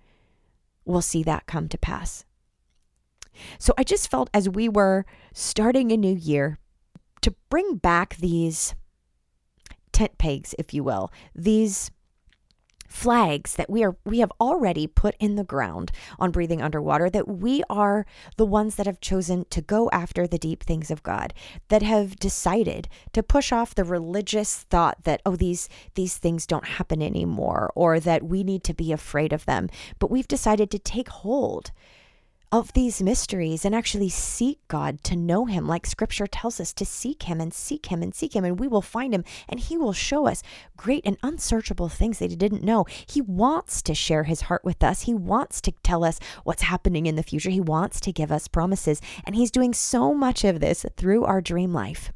will 0.85 1.01
see 1.01 1.23
that 1.23 1.47
come 1.47 1.67
to 1.69 1.77
pass. 1.77 2.25
So 3.57 3.73
I 3.77 3.83
just 3.83 4.11
felt 4.11 4.29
as 4.33 4.49
we 4.49 4.67
were 4.67 5.05
starting 5.33 5.91
a 5.91 5.97
new 5.97 6.13
year 6.13 6.59
to 7.21 7.33
bring 7.49 7.77
back 7.77 8.17
these 8.17 8.75
tent 9.99 10.17
pegs, 10.17 10.55
if 10.57 10.73
you 10.73 10.81
will, 10.81 11.11
these 11.35 11.91
flags 12.87 13.55
that 13.55 13.69
we 13.69 13.83
are 13.83 13.97
we 14.03 14.17
have 14.19 14.31
already 14.41 14.87
put 14.87 15.13
in 15.19 15.35
the 15.35 15.43
ground 15.43 15.91
on 16.17 16.31
breathing 16.31 16.59
underwater 16.59 17.07
that 17.07 17.27
we 17.27 17.61
are 17.69 18.03
the 18.37 18.45
ones 18.45 18.75
that 18.75 18.87
have 18.87 18.99
chosen 18.99 19.45
to 19.51 19.61
go 19.61 19.89
after 19.91 20.25
the 20.25 20.39
deep 20.39 20.63
things 20.63 20.89
of 20.89 21.03
God 21.03 21.31
that 21.67 21.83
have 21.83 22.15
decided 22.15 22.87
to 23.13 23.21
push 23.21 23.51
off 23.51 23.75
the 23.75 23.83
religious 23.83 24.63
thought 24.71 25.03
that 25.03 25.21
oh 25.23 25.35
these 25.35 25.69
these 25.93 26.17
things 26.17 26.47
don't 26.47 26.65
happen 26.65 26.99
anymore 26.99 27.71
or 27.75 27.99
that 27.99 28.23
we 28.23 28.43
need 28.43 28.63
to 28.63 28.73
be 28.73 28.91
afraid 28.91 29.33
of 29.33 29.45
them. 29.45 29.69
But 29.99 30.09
we've 30.09 30.27
decided 30.27 30.71
to 30.71 30.79
take 30.79 31.09
hold 31.09 31.71
of 32.51 32.73
these 32.73 33.01
mysteries 33.01 33.63
and 33.63 33.75
actually 33.75 34.09
seek 34.09 34.59
God 34.67 35.03
to 35.03 35.15
know 35.15 35.45
Him, 35.45 35.67
like 35.67 35.85
Scripture 35.85 36.25
tells 36.25 36.59
us 36.59 36.73
to 36.73 36.85
seek 36.85 37.23
Him 37.23 37.39
and 37.39 37.53
seek 37.53 37.87
Him 37.87 38.01
and 38.01 38.13
seek 38.13 38.35
Him, 38.35 38.43
and 38.43 38.59
we 38.59 38.67
will 38.67 38.81
find 38.81 39.13
Him, 39.13 39.23
and 39.47 39.59
He 39.59 39.77
will 39.77 39.93
show 39.93 40.27
us 40.27 40.41
great 40.75 41.05
and 41.05 41.17
unsearchable 41.21 41.89
things 41.89 42.19
that 42.19 42.31
He 42.31 42.35
didn't 42.35 42.63
know. 42.63 42.85
He 43.07 43.21
wants 43.21 43.81
to 43.83 43.93
share 43.93 44.23
His 44.23 44.41
heart 44.41 44.65
with 44.65 44.83
us, 44.83 45.03
He 45.03 45.13
wants 45.13 45.61
to 45.61 45.73
tell 45.83 46.03
us 46.03 46.19
what's 46.43 46.63
happening 46.63 47.05
in 47.05 47.15
the 47.15 47.23
future, 47.23 47.51
He 47.51 47.61
wants 47.61 47.99
to 48.01 48.11
give 48.11 48.31
us 48.31 48.47
promises, 48.47 48.99
and 49.25 49.35
He's 49.35 49.51
doing 49.51 49.73
so 49.73 50.13
much 50.13 50.43
of 50.43 50.59
this 50.59 50.85
through 50.97 51.25
our 51.25 51.41
dream 51.41 51.71
life. 51.71 52.11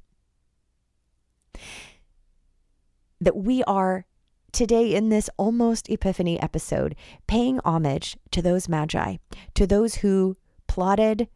That 3.22 3.38
we 3.38 3.64
are 3.66 4.06
today 4.54 4.94
in 4.94 5.10
this 5.10 5.30
almost 5.38 5.90
Epiphany 5.90 6.42
episode, 6.42 6.96
paying 7.28 7.60
homage 7.66 8.16
to 8.32 8.42
those 8.42 8.70
magi, 8.70 9.18
to 9.56 9.68
those 9.68 9.96
who 9.96 10.38
plotted 10.68 11.28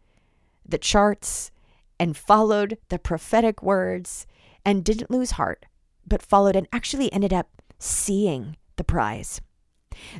the 0.65 0.77
charts 0.77 1.51
and 1.99 2.15
followed 2.15 2.77
the 2.89 2.99
prophetic 2.99 3.61
words 3.61 4.25
and 4.63 4.85
didn't 4.85 5.11
lose 5.11 5.31
heart, 5.31 5.65
but 6.05 6.21
followed 6.21 6.55
and 6.55 6.67
actually 6.71 7.11
ended 7.11 7.33
up 7.33 7.49
seeing 7.79 8.55
the 8.75 8.83
prize. 8.83 9.41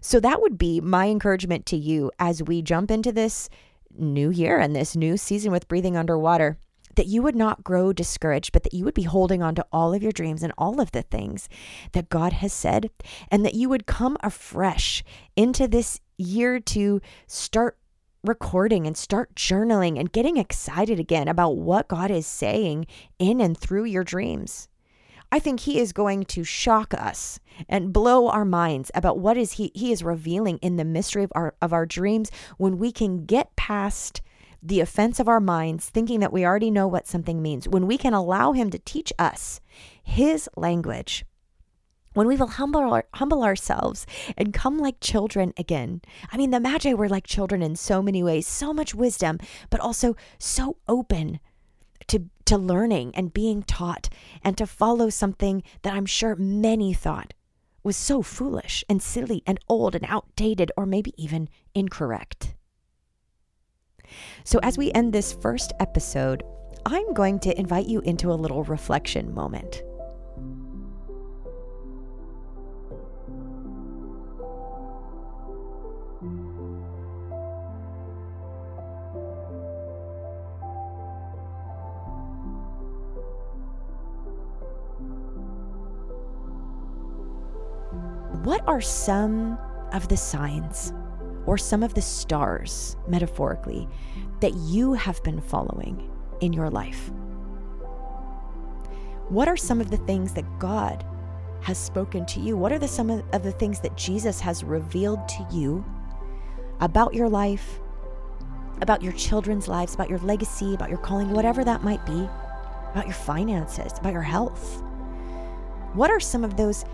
So 0.02 0.20
that 0.20 0.42
would 0.42 0.58
be 0.58 0.82
my 0.82 1.08
encouragement 1.08 1.66
to 1.68 1.78
you 1.78 2.12
as 2.20 2.42
we 2.42 2.62
jump 2.62 2.90
into 2.90 3.12
this 3.12 3.48
new 3.96 4.30
year 4.30 4.58
and 4.60 4.76
this 4.76 4.96
new 4.96 5.18
season 5.18 5.52
with 5.52 5.68
breathing 5.68 5.96
underwater 5.96 6.58
that 6.98 7.08
you 7.08 7.22
would 7.22 7.36
not 7.36 7.64
grow 7.64 7.94
discouraged, 7.94 8.52
but 8.52 8.64
that 8.64 8.74
you 8.74 8.84
would 8.84 8.94
be 8.94 9.04
holding 9.04 9.42
on 9.42 9.56
to 9.56 9.66
all 9.72 9.94
of 9.94 10.04
your 10.04 10.12
dreams 10.12 10.44
and 10.44 10.52
all 10.58 10.82
of 10.82 10.92
the 10.92 11.04
things 11.04 11.48
that 11.94 12.10
God 12.10 12.34
has 12.34 12.52
said, 12.52 12.90
and 13.32 13.46
that 13.46 13.54
you 13.54 13.70
would 13.70 13.86
come 13.86 14.18
afresh 14.22 15.04
into 15.36 15.68
this 15.68 16.02
year 16.18 16.60
to 16.60 17.00
start 17.28 17.78
recording 18.24 18.88
and 18.88 18.98
start 18.98 19.36
journaling 19.36 20.00
and 20.00 20.12
getting 20.12 20.38
excited 20.38 21.00
again 21.00 21.28
about 21.28 21.56
what 21.56 21.88
God 21.88 22.12
is 22.12 22.28
saying 22.28 22.88
in 23.20 23.40
and 23.40 23.58
through 23.58 23.86
your 23.86 24.04
dreams. 24.04 24.68
I 25.32 25.40
think 25.40 25.62
he 25.62 25.80
is 25.80 25.94
going 25.94 26.24
to 26.26 26.44
shock 26.44 26.94
us 26.94 27.40
and 27.70 27.94
blow 27.94 28.30
our 28.30 28.46
minds 28.46 28.92
about 28.96 29.20
what 29.20 29.38
is 29.38 29.54
he 29.54 29.72
he 29.76 29.92
is 29.92 30.04
revealing 30.04 30.58
in 30.60 30.78
the 30.78 30.86
mystery 30.86 31.24
of 31.24 31.32
our 31.36 31.54
of 31.62 31.74
our 31.74 31.86
dreams 31.86 32.32
when 32.58 32.78
we 32.78 32.92
can 32.92 33.26
get 33.26 33.56
past 33.56 34.22
the 34.68 34.82
offense 34.82 35.20
of 35.20 35.28
our 35.28 35.40
minds, 35.40 35.90
thinking 35.90 36.20
that 36.20 36.34
we 36.34 36.46
already 36.46 36.70
know 36.70 36.88
what 36.88 37.08
something 37.08 37.42
means, 37.42 37.68
when 37.68 37.88
we 37.88 37.98
can 37.98 38.14
allow 38.14 38.52
Him 38.52 38.70
to 38.72 38.80
teach 38.80 39.14
us 39.18 39.62
His 40.04 40.50
language, 40.58 41.26
when 42.14 42.28
we 42.28 42.36
will 42.36 42.48
humble, 42.48 42.82
our, 42.82 43.06
humble 43.14 43.44
ourselves 43.44 44.06
and 44.36 44.54
come 44.54 44.80
like 44.80 45.00
children 45.00 45.54
again. 45.56 46.02
I 46.32 46.38
mean, 46.38 46.52
the 46.52 46.60
Magi 46.60 46.94
were 46.94 47.08
like 47.08 47.26
children 47.28 47.62
in 47.62 47.76
so 47.76 48.02
many 48.02 48.24
ways, 48.24 48.48
so 48.48 48.74
much 48.74 48.96
wisdom, 48.96 49.38
but 49.70 49.80
also 49.80 50.16
so 50.40 50.78
open 50.88 51.40
to, 52.08 52.26
to 52.46 52.58
learning 52.58 53.14
and 53.16 53.34
being 53.34 53.64
taught 53.64 54.10
and 54.44 54.58
to 54.58 54.66
follow 54.66 55.10
something 55.10 55.64
that 55.84 55.94
I'm 55.94 56.06
sure 56.06 56.36
many 56.36 56.94
thought 56.94 57.34
was 57.84 57.96
so 57.96 58.22
foolish 58.22 58.84
and 58.90 59.02
silly 59.02 59.44
and 59.46 59.60
old 59.70 59.96
and 59.96 60.06
outdated 60.10 60.72
or 60.76 60.86
maybe 60.86 61.14
even 61.16 61.48
incorrect. 61.74 62.57
So, 64.44 64.60
as 64.64 64.78
we 64.78 64.92
end 64.92 65.14
this 65.14 65.34
first 65.34 65.74
episode, 65.80 66.44
I'm 66.86 67.14
going 67.14 67.40
to 67.40 67.60
invite 67.60 67.88
you 67.88 68.00
into 68.02 68.32
a 68.32 68.36
little 68.36 68.64
reflection 68.64 69.34
moment. 69.34 69.84
What 88.44 88.64
are 88.68 88.80
some 88.80 89.58
of 89.92 90.08
the 90.08 90.16
signs 90.16 90.94
or 91.48 91.58
some 91.58 91.82
of 91.82 91.96
the 91.96 92.02
stars, 92.02 92.96
metaphorically, 93.08 93.88
that 94.42 94.54
you 94.54 94.94
have 94.94 95.24
been 95.24 95.42
following 95.42 96.12
in 96.42 96.54
your 96.54 96.70
life? 96.70 97.10
What 99.30 99.48
are 99.48 99.58
some 99.58 99.82
of 99.82 99.90
the 99.90 99.98
things 99.98 100.34
that 100.34 100.60
God 100.60 101.04
has 101.62 101.78
spoken 101.78 102.26
to 102.28 102.40
you? 102.40 102.56
What 102.56 102.72
are 102.72 102.80
the 102.80 102.88
some 102.88 103.10
of 103.10 103.44
the 103.44 103.52
things 103.54 103.80
that 103.80 103.98
Jesus 103.98 104.40
has 104.42 104.64
revealed 104.64 105.28
to 105.30 105.48
you 105.52 105.84
about 106.80 107.14
your 107.14 107.28
life, 107.28 107.80
about 108.82 109.02
your 109.02 109.14
children's 109.14 109.68
lives, 109.68 109.96
about 109.96 110.10
your 110.10 110.20
legacy, 110.20 110.74
about 110.74 110.90
your 110.90 111.00
calling, 111.00 111.32
whatever 111.32 111.64
that 111.64 111.84
might 111.84 112.06
be, 112.06 112.30
about 112.92 113.06
your 113.06 113.16
finances, 113.16 113.94
about 113.98 114.14
your 114.14 114.22
health? 114.22 114.84
What 115.94 116.12
are 116.12 116.20
some 116.20 116.44
of 116.44 116.58
those 116.58 116.86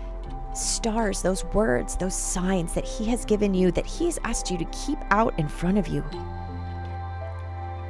stars, 0.54 1.22
those 1.22 1.44
words, 1.46 1.96
those 1.96 2.14
signs 2.14 2.74
that 2.74 2.84
He 2.84 3.04
has 3.06 3.24
given 3.24 3.54
you, 3.54 3.70
that 3.72 3.86
He 3.86 4.06
has 4.06 4.18
asked 4.24 4.50
you 4.50 4.58
to 4.58 4.64
keep 4.66 4.98
out 5.10 5.38
in 5.38 5.48
front 5.48 5.78
of 5.78 5.88
you. 5.88 6.02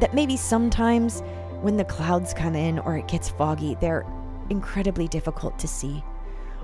That 0.00 0.14
maybe 0.14 0.36
sometimes 0.36 1.22
when 1.60 1.76
the 1.76 1.84
clouds 1.84 2.34
come 2.34 2.54
in 2.54 2.78
or 2.80 2.96
it 2.96 3.08
gets 3.08 3.28
foggy, 3.28 3.76
they're 3.80 4.06
incredibly 4.50 5.08
difficult 5.08 5.58
to 5.58 5.68
see. 5.68 6.02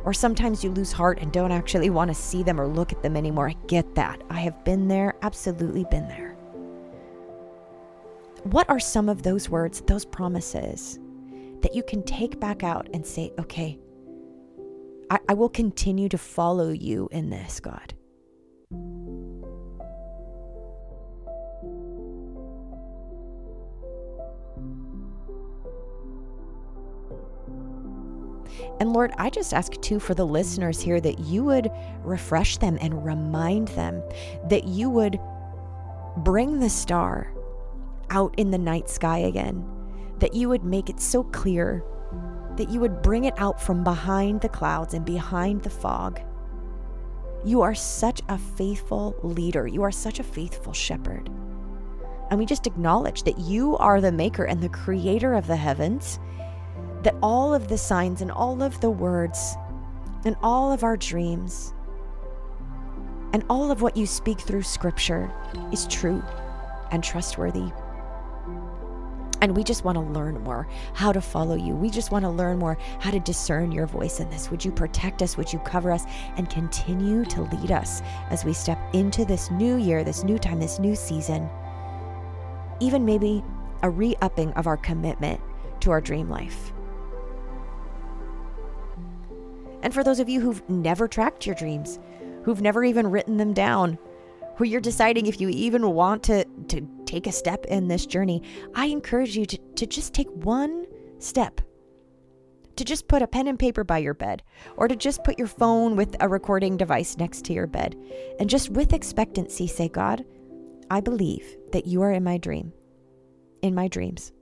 Or 0.05 0.13
sometimes 0.13 0.65
you 0.65 0.71
lose 0.71 0.93
heart 0.93 1.19
and 1.21 1.33
don't 1.33 1.53
actually 1.53 1.91
want 1.99 2.09
to 2.09 2.15
see 2.15 2.43
them 2.43 2.61
or 2.61 2.67
look 2.67 2.93
at 2.93 3.03
them 3.03 3.17
anymore. 3.17 3.49
I 3.49 3.57
get 3.67 3.95
that. 3.95 4.23
I 4.31 4.41
have 4.41 4.65
been 4.65 4.89
there, 4.89 5.15
absolutely 5.23 5.85
been 5.91 6.09
there. 6.09 6.37
What 8.45 8.69
are 8.71 8.81
some 8.81 9.09
of 9.11 9.23
those 9.23 9.51
words, 9.51 9.83
those 9.83 10.05
promises 10.07 10.99
that 11.61 11.75
you 11.75 11.83
can 11.83 12.03
take 12.05 12.41
back 12.41 12.63
out 12.63 12.89
and 12.95 13.05
say, 13.05 13.33
okay, 13.39 13.79
I, 15.11 15.19
I 15.29 15.35
will 15.35 15.49
continue 15.49 16.09
to 16.09 16.19
follow 16.19 16.71
you 16.71 17.09
in 17.11 17.31
this, 17.31 17.61
God. 17.61 17.95
And 28.79 28.95
Lord, 28.95 29.13
I 29.19 29.29
just 29.29 29.53
ask 29.53 29.79
too 29.83 30.01
for 30.01 30.15
the 30.15 30.25
listeners 30.25 30.81
here 30.81 31.01
that 31.01 31.19
you 31.19 31.45
would 31.45 31.71
refresh 32.03 32.57
them 32.57 32.79
and 32.81 33.05
remind 33.05 33.69
them 33.69 34.03
that 34.49 34.65
you 34.65 34.89
would 34.89 35.21
bring 36.19 36.61
the 36.61 36.71
star 36.71 37.33
out 38.09 38.35
in 38.39 38.51
the 38.51 38.59
night 38.59 38.89
sky 38.89 39.19
again, 39.19 39.67
that 40.19 40.35
you 40.35 40.49
would 40.49 40.65
make 40.65 40.89
it 40.89 40.99
so 40.99 41.25
clear 41.25 41.85
that 42.57 42.69
you 42.69 42.81
would 42.81 43.03
bring 43.03 43.25
it 43.25 43.35
out 43.39 43.61
from 43.61 43.85
behind 43.85 44.41
the 44.41 44.49
clouds 44.49 44.95
and 44.95 45.05
behind 45.05 45.63
the 45.63 45.71
fog. 45.71 46.21
You 47.45 47.63
are 47.63 47.75
such 47.75 48.21
a 48.29 48.37
faithful 48.37 49.17
leader. 49.23 49.67
You 49.67 49.83
are 49.83 49.93
such 49.93 50.19
a 50.19 50.25
faithful 50.25 50.73
shepherd. 50.73 51.31
And 52.31 52.39
we 52.39 52.47
just 52.47 52.67
acknowledge 52.67 53.23
that 53.25 53.39
you 53.39 53.77
are 53.79 54.01
the 54.01 54.13
maker 54.13 54.45
and 54.45 54.63
the 54.63 54.69
creator 54.69 55.35
of 55.35 55.47
the 55.47 55.57
heavens, 55.57 56.21
that 57.03 57.17
all 57.23 57.55
of 57.55 57.69
the 57.69 57.79
signs 57.79 58.21
and 58.21 58.31
all 58.31 58.63
of 58.63 58.81
the 58.81 58.91
words 58.91 59.57
and 60.25 60.37
all 60.43 60.71
of 60.73 60.85
our 60.85 60.97
dreams 60.97 61.73
and 63.33 63.45
all 63.49 63.71
of 63.71 63.81
what 63.81 63.97
you 63.97 64.07
speak 64.07 64.41
through 64.41 64.63
scripture 64.63 65.33
is 65.73 65.87
true 65.87 66.23
and 66.91 67.03
trustworthy. 67.03 67.71
And 69.41 69.57
we 69.57 69.65
just 69.65 69.85
want 69.85 69.97
to 69.97 70.03
learn 70.03 70.43
more 70.43 70.69
how 70.93 71.13
to 71.13 71.21
follow 71.21 71.55
you. 71.55 71.75
We 71.75 71.89
just 71.89 72.11
want 72.11 72.25
to 72.25 72.31
learn 72.31 72.59
more 72.59 72.77
how 73.01 73.11
to 73.11 73.21
discern 73.21 73.73
your 73.73 73.87
voice 73.87 74.21
in 74.21 74.29
this. 74.29 74.51
Would 74.51 74.65
you 74.65 74.71
protect 74.71 75.23
us? 75.23 75.37
Would 75.37 75.53
you 75.53 75.59
cover 75.61 75.91
us 75.91 76.05
and 76.37 76.51
continue 76.51 77.25
to 77.27 77.43
lead 77.43 77.71
us 77.71 78.03
as 78.29 78.45
we 78.45 78.53
step 78.53 78.79
into 78.93 79.25
this 79.25 79.51
new 79.51 79.77
year, 79.77 80.05
this 80.05 80.25
new 80.25 80.39
time, 80.39 80.61
this 80.61 80.79
new 80.79 80.95
season? 80.95 81.49
Even 82.81 83.05
maybe 83.05 83.43
a 83.83 83.89
re 83.89 84.15
upping 84.21 84.53
of 84.53 84.67
our 84.67 84.77
commitment 84.77 85.41
to 85.81 85.91
our 85.91 86.01
dream 86.01 86.29
life. 86.29 86.73
And 89.83 89.95
for 89.95 90.05
those 90.05 90.21
of 90.21 90.29
you 90.29 90.41
who've 90.41 90.69
never 90.69 91.09
tracked 91.09 91.47
your 91.47 91.55
dreams, 91.55 91.99
who've 92.45 92.61
never 92.61 92.85
even 92.85 93.11
written 93.11 93.39
them 93.39 93.55
down, 93.55 93.99
who 94.57 94.65
you're 94.65 94.81
deciding 94.81 95.27
if 95.27 95.41
you 95.41 95.49
even 95.49 95.93
want 95.93 96.23
to, 96.25 96.45
to 96.69 96.87
take 97.11 97.27
a 97.27 97.33
step 97.33 97.65
in 97.67 97.89
this 97.89 98.07
journey, 98.07 98.43
I 98.75 98.87
encourage 98.87 99.37
you 99.37 99.45
to, 99.47 99.59
to 99.59 99.87
just 99.87 100.15
take 100.15 100.31
one 100.31 100.87
step 101.19 101.61
to 102.77 102.85
just 102.85 103.09
put 103.09 103.21
a 103.21 103.27
pen 103.27 103.47
and 103.47 103.59
paper 103.59 103.85
by 103.85 103.99
your 103.99 104.15
bed, 104.15 104.43
or 104.79 104.89
to 104.89 104.97
just 104.97 105.23
put 105.23 105.39
your 105.39 105.49
phone 105.49 105.97
with 105.97 106.17
a 106.21 106.29
recording 106.29 106.79
device 106.79 107.19
next 107.19 107.45
to 107.45 107.53
your 107.53 107.67
bed, 107.67 107.95
and 108.39 108.49
just 108.49 108.71
with 108.71 108.95
expectancy 108.95 109.67
say, 109.67 109.87
God, 109.87 110.25
I 110.91 111.03
believe 111.03 111.45
that 111.73 111.87
you 111.87 112.01
are 112.01 112.11
in 112.11 112.25
my 112.25 112.39
dream, 112.39 112.73
in 113.61 113.75
my 113.75 113.87
dreams. 113.87 114.33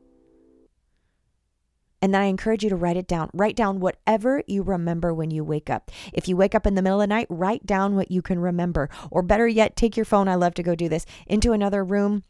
And 2.01 2.15
then 2.15 2.21
I 2.21 2.27
encourage 2.27 2.63
you 2.63 2.71
to 2.71 2.77
write 2.77 2.97
it 2.97 3.09
down. 3.09 3.29
Write 3.35 3.57
down 3.57 3.81
whatever 3.81 4.45
you 4.47 4.63
remember 4.63 5.13
when 5.13 5.33
you 5.33 5.43
wake 5.43 5.69
up. 5.69 5.91
If 6.13 6.29
you 6.29 6.37
wake 6.37 6.55
up 6.55 6.65
in 6.65 6.77
the 6.77 6.83
middle 6.83 7.01
of 7.01 7.09
the 7.09 7.13
night, 7.13 7.27
write 7.29 7.67
down 7.67 7.97
what 7.97 8.13
you 8.13 8.23
can 8.23 8.39
remember. 8.39 8.89
Or 9.11 9.23
better 9.23 9.49
yet, 9.49 9.75
take 9.75 9.97
your 9.97 10.05
phone, 10.05 10.29
I 10.29 10.37
love 10.37 10.55
to 10.55 10.63
go 10.63 10.77
do 10.77 10.89
this, 10.89 11.07
into 11.27 11.51
another 11.51 11.85
room 11.85 12.23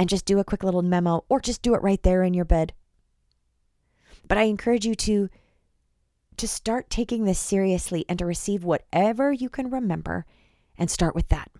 and 0.00 0.08
just 0.08 0.24
do 0.24 0.38
a 0.38 0.44
quick 0.44 0.64
little 0.64 0.80
memo 0.80 1.22
or 1.28 1.40
just 1.40 1.60
do 1.60 1.74
it 1.74 1.82
right 1.82 2.02
there 2.02 2.22
in 2.22 2.32
your 2.32 2.46
bed. 2.46 2.72
But 4.26 4.38
I 4.38 4.44
encourage 4.44 4.86
you 4.86 4.94
to 4.94 5.28
to 6.38 6.48
start 6.48 6.88
taking 6.88 7.24
this 7.24 7.38
seriously 7.38 8.06
and 8.08 8.18
to 8.18 8.24
receive 8.24 8.64
whatever 8.64 9.30
you 9.30 9.50
can 9.50 9.68
remember 9.68 10.24
and 10.78 10.90
start 10.90 11.14
with 11.14 11.28
that. 11.28 11.50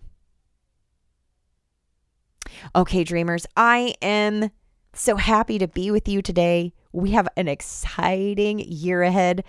Okay, 2.75 3.03
dreamers, 3.03 3.45
I 3.55 3.93
am 4.01 4.49
so 4.91 5.17
happy 5.17 5.59
to 5.59 5.67
be 5.67 5.91
with 5.91 6.07
you 6.07 6.23
today. 6.23 6.73
We 6.91 7.11
have 7.11 7.27
an 7.37 7.47
exciting 7.47 8.57
year 8.57 9.03
ahead. 9.03 9.43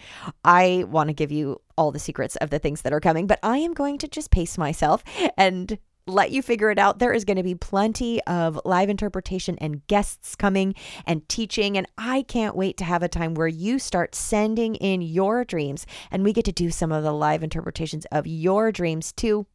I 0.44 0.84
want 0.86 1.08
to 1.08 1.14
give 1.14 1.32
you 1.32 1.62
all 1.78 1.92
the 1.92 1.98
secrets 1.98 2.36
of 2.36 2.50
the 2.50 2.58
things 2.58 2.82
that 2.82 2.92
are 2.92 3.00
coming, 3.00 3.26
but 3.26 3.38
I 3.42 3.56
am 3.56 3.72
going 3.72 3.96
to 3.98 4.08
just 4.08 4.30
pace 4.30 4.58
myself 4.58 5.02
and 5.38 5.78
let 6.06 6.30
you 6.30 6.42
figure 6.42 6.70
it 6.70 6.78
out. 6.78 6.98
There 6.98 7.12
is 7.12 7.24
going 7.24 7.36
to 7.36 7.42
be 7.42 7.54
plenty 7.54 8.22
of 8.24 8.60
live 8.64 8.88
interpretation 8.88 9.56
and 9.58 9.86
guests 9.86 10.34
coming 10.34 10.74
and 11.06 11.28
teaching. 11.28 11.76
And 11.76 11.86
I 11.96 12.22
can't 12.22 12.56
wait 12.56 12.76
to 12.78 12.84
have 12.84 13.02
a 13.02 13.08
time 13.08 13.34
where 13.34 13.48
you 13.48 13.78
start 13.78 14.14
sending 14.14 14.74
in 14.76 15.00
your 15.00 15.44
dreams 15.44 15.86
and 16.10 16.24
we 16.24 16.32
get 16.32 16.44
to 16.46 16.52
do 16.52 16.70
some 16.70 16.92
of 16.92 17.04
the 17.04 17.12
live 17.12 17.42
interpretations 17.42 18.04
of 18.06 18.26
your 18.26 18.72
dreams 18.72 19.12
too. 19.12 19.46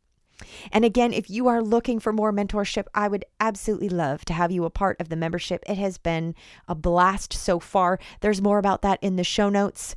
And 0.72 0.86
again, 0.86 1.14
if 1.14 1.30
you 1.32 1.48
are 1.48 1.64
looking 1.64 2.00
for 2.00 2.14
more 2.14 2.32
mentorship, 2.32 2.86
I 2.94 3.08
would 3.08 3.26
absolutely 3.40 3.90
love 3.90 4.24
to 4.26 4.34
have 4.34 4.52
you 4.52 4.66
a 4.66 4.70
part 4.70 5.02
of 5.02 5.10
the 5.10 5.16
membership. 5.16 5.64
It 5.68 5.80
has 5.80 5.98
been 5.98 6.36
a 6.68 6.76
blast 6.76 7.34
so 7.34 7.60
far. 7.60 8.00
There's 8.22 8.42
more 8.42 8.60
about 8.60 8.84
that 8.84 9.00
in 9.02 9.16
the 9.16 9.24
show 9.24 9.50
notes. 9.50 9.96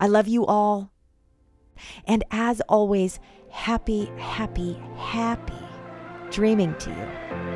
I 0.00 0.08
love 0.08 0.26
you 0.26 0.44
all. 0.44 0.90
And 2.04 2.24
as 2.32 2.60
always, 2.62 3.20
happy, 3.50 4.06
happy, 4.16 4.76
happy 4.96 5.69
dreaming 6.30 6.74
to 6.76 6.90
you. 6.90 7.49